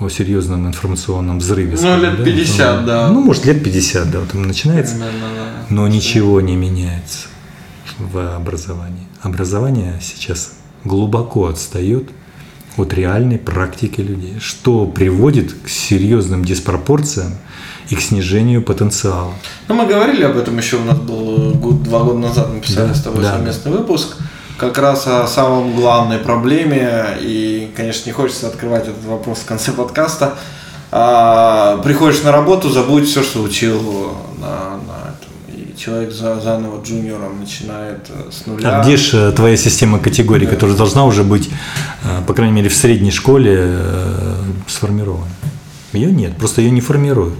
[0.00, 1.72] о серьезном информационном взрыве.
[1.72, 3.08] Ну, скажем, лет 50, ну, да.
[3.08, 4.94] Ну, может, лет 50, да, вот там начинается.
[4.94, 5.74] Примерно, да.
[5.74, 7.28] Но ничего не меняется
[7.98, 9.06] в образовании.
[9.22, 10.52] Образование сейчас
[10.84, 12.10] глубоко отстает
[12.78, 17.36] от реальной практики людей, что приводит к серьезным диспропорциям
[17.90, 19.32] и к снижению потенциала.
[19.68, 22.88] Ну, мы говорили об этом еще, у нас был год, два года назад, мы писали
[22.88, 23.32] да, с тобой да.
[23.32, 24.16] совместный выпуск
[24.58, 29.70] как раз о самом главной проблеме, и, конечно, не хочется открывать этот вопрос в конце
[29.70, 30.34] подкаста.
[30.90, 35.14] А, приходишь на работу, забудь все, что учил на, на
[35.78, 38.80] человек за, заново джуниором начинает э, с нуля.
[38.80, 40.52] А где же э, твоя система категорий, да.
[40.52, 41.48] которая должна уже быть,
[42.02, 43.78] э, по крайней мере, в средней школе
[44.66, 45.30] сформирована?
[45.92, 47.38] Ее нет, просто ее не формируют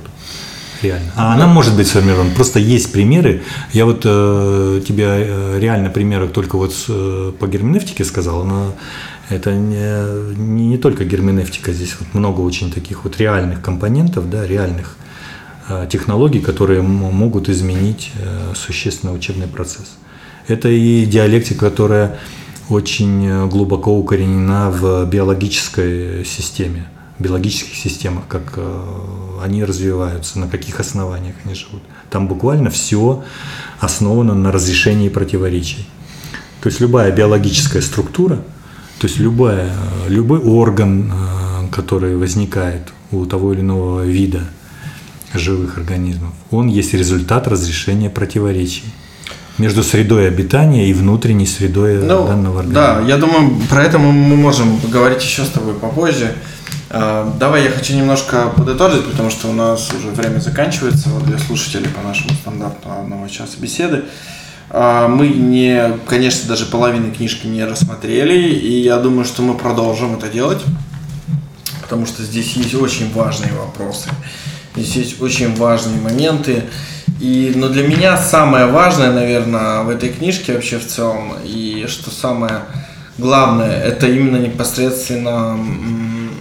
[0.82, 1.12] реально.
[1.16, 2.30] А она может быть сформирована.
[2.34, 3.42] Просто есть примеры.
[3.72, 8.74] Я вот э, тебе реально примеры только вот с, э, по герменевтике сказал, но
[9.28, 14.46] это не, не, не только герменевтика, здесь вот много очень таких вот реальных компонентов, да,
[14.46, 14.96] реальных
[15.90, 19.96] технологий, которые могут изменить э, существенно учебный процесс.
[20.46, 22.18] Это и диалектика, которая
[22.68, 26.88] очень э, глубоко укоренена в биологической системе
[27.18, 28.84] биологических системах, как э,
[29.42, 31.82] они развиваются, на каких основаниях они живут.
[32.10, 33.24] Там буквально все
[33.80, 35.88] основано на разрешении противоречий.
[36.62, 38.36] То есть любая биологическая структура,
[39.00, 39.72] то есть любая,
[40.08, 44.42] любой орган, э, который возникает у того или иного вида
[45.34, 48.84] живых организмов, он есть результат разрешения противоречий
[49.58, 52.74] между средой обитания и внутренней средой ну, данного организма.
[52.74, 56.32] Да, я думаю, про это мы можем поговорить еще с тобой попозже.
[56.90, 61.38] А, давай я хочу немножко подытожить, потому что у нас уже время заканчивается вот для
[61.38, 64.04] слушателей по нашему стандарту одного часа беседы.
[64.70, 70.14] А, мы не, конечно, даже половины книжки не рассмотрели, и я думаю, что мы продолжим
[70.16, 70.62] это делать,
[71.82, 74.08] потому что здесь есть очень важные вопросы,
[74.82, 76.64] здесь есть очень важные моменты.
[77.20, 82.10] И, но для меня самое важное, наверное, в этой книжке вообще в целом, и что
[82.10, 82.62] самое
[83.18, 85.58] главное, это именно непосредственно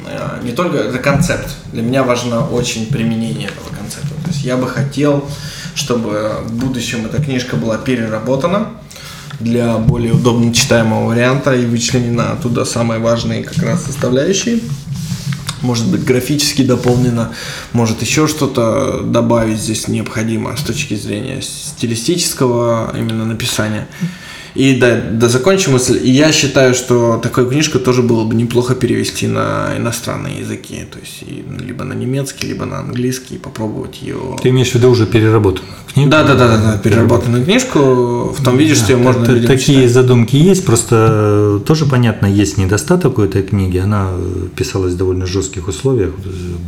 [0.08, 1.50] Э, не только это концепт.
[1.72, 4.14] Для меня важно очень применение этого концепта.
[4.24, 5.26] То есть я бы хотел,
[5.76, 8.68] чтобы в будущем эта книжка была переработана
[9.40, 14.60] для более удобно читаемого варианта и вычленена оттуда самые важные как раз составляющие.
[15.62, 17.34] Может быть, графически дополнено,
[17.74, 23.88] может еще что-то добавить здесь необходимо с точки зрения стилистического именно написания.
[24.58, 26.00] И да, да, закончим мысль.
[26.04, 30.84] И я считаю, что такую книжку тоже было бы неплохо перевести на иностранные языки.
[30.92, 34.16] То есть и, ну, либо на немецкий, либо на английский, и попробовать ее.
[34.42, 36.10] Ты имеешь в виду уже переработанную книгу?
[36.10, 39.42] Да, да, да, да, да переработанную книжку в том виде, да, что ее можно т-
[39.42, 39.92] Такие читать.
[39.92, 43.78] задумки есть, просто тоже понятно, есть недостаток у этой книги.
[43.78, 44.10] Она
[44.56, 46.14] писалась в довольно жестких условиях,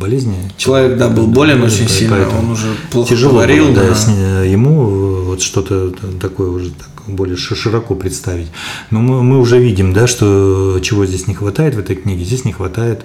[0.00, 0.36] болезни.
[0.56, 3.66] Человек, да, был болен очень сильно, он уже плохо тяжело говорил.
[3.66, 4.44] Было, да, да.
[4.44, 8.48] ему вот что-то такое уже так более широко представить.
[8.90, 12.24] Но мы, мы уже видим, да, что чего здесь не хватает в этой книге.
[12.24, 13.04] Здесь не хватает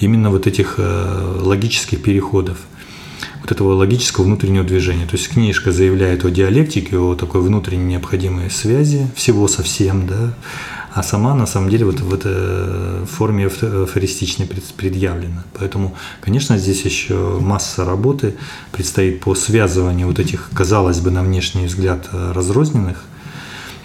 [0.00, 2.58] именно вот этих э, логических переходов.
[3.42, 5.06] вот этого логического внутреннего движения.
[5.06, 10.34] То есть книжка заявляет о диалектике, о такой внутренней необходимой связи всего со всем, да,
[10.94, 15.44] а сама на самом деле вот в этой форме афористичной предъявлена.
[15.58, 18.34] Поэтому, конечно, здесь еще масса работы
[18.72, 23.04] предстоит по связыванию вот этих, казалось бы, на внешний взгляд разрозненных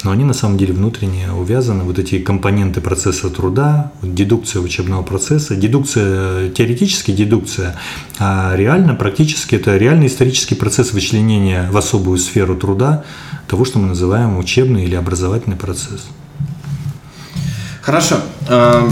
[0.04, 5.56] но они на самом деле внутренне увязаны, вот эти компоненты процесса труда, дедукция учебного процесса,
[5.56, 7.76] дедукция, теоретически дедукция,
[8.18, 13.04] а реально, практически это реальный исторический процесс вычленения в особую сферу труда
[13.48, 16.08] того, что мы называем учебный или образовательный процесс.
[17.82, 18.18] Хорошо.
[18.48, 18.90] А,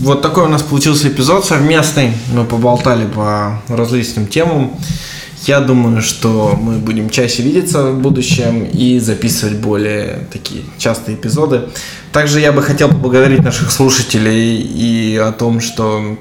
[0.00, 2.12] вот такой у нас получился эпизод совместный.
[2.32, 4.72] Мы поболтали по различным темам.
[5.46, 11.62] Я думаю, что мы будем чаще видеться в будущем и записывать более такие частые эпизоды.
[12.12, 16.16] Также я бы хотел поблагодарить наших слушателей и о том, что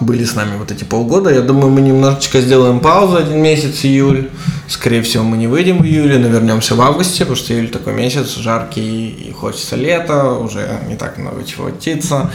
[0.00, 1.30] были с нами вот эти полгода.
[1.30, 4.30] Я думаю, мы немножечко сделаем паузу один месяц, июль.
[4.68, 7.92] Скорее всего, мы не выйдем в июле, но вернемся в августе, потому что июль такой
[7.92, 12.30] месяц жаркий и хочется лета, уже не так много чего птица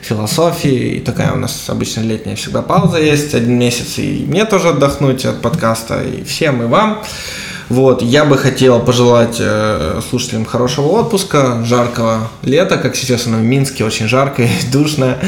[0.00, 0.96] философии.
[0.96, 5.24] И такая у нас обычно летняя всегда пауза есть, один месяц, и мне тоже отдохнуть
[5.24, 7.02] от подкаста, и всем, и вам.
[7.68, 13.42] Вот, я бы хотел пожелать э, слушателям хорошего отпуска, жаркого лета, как сейчас оно в
[13.42, 15.18] Минске, очень жарко и душно,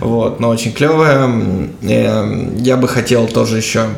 [0.00, 1.68] вот, но очень клевое.
[1.82, 3.88] Э, я бы хотел тоже еще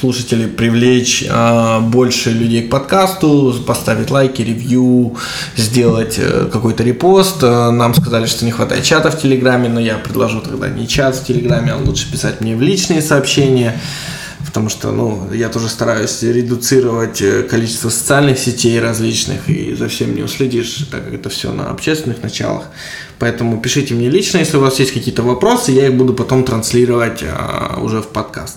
[0.00, 5.16] слушателей привлечь э, больше людей к подкасту, поставить лайки, ревью,
[5.56, 7.42] сделать э, какой-то репост.
[7.42, 11.16] Э, нам сказали, что не хватает чата в Телеграме, но я предложу тогда не чат
[11.16, 13.78] в Телеграме, а лучше писать мне в личные сообщения
[14.46, 20.14] потому что, ну, я тоже стараюсь редуцировать э, количество социальных сетей различных, и за всем
[20.14, 22.64] не уследишь, так как это все на общественных началах.
[23.20, 27.22] Поэтому пишите мне лично, если у вас есть какие-то вопросы, я их буду потом транслировать
[27.22, 28.56] а, уже в подкаст.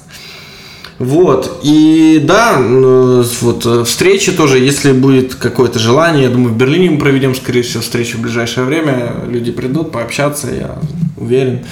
[1.00, 6.92] Вот, и да, вот э, встречи тоже, если будет какое-то желание, я думаю, в Берлине
[6.92, 10.76] мы проведем, скорее всего, встречу в ближайшее время, люди придут пообщаться, я
[11.18, 11.66] уверен.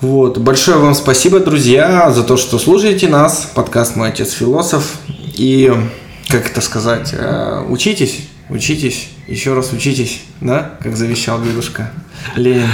[0.00, 4.94] Вот, большое вам спасибо, друзья, за то, что слушаете нас, подкаст «Мой отец философ»,
[5.34, 5.72] и,
[6.28, 11.90] как это сказать, э, учитесь, учитесь, еще раз учитесь, да, как завещал дедушка
[12.36, 12.68] Ленин.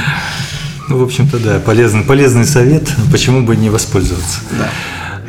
[0.89, 4.41] Ну, в общем-то, да, полезный, полезный совет, почему бы не воспользоваться.
[4.59, 4.71] Да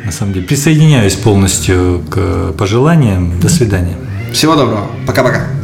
[0.08, 0.46] на самом деле.
[0.46, 3.38] Присоединяюсь полностью к пожеланиям.
[3.40, 3.94] До свидания.
[4.32, 4.86] Всего доброго.
[5.06, 5.57] Пока-пока.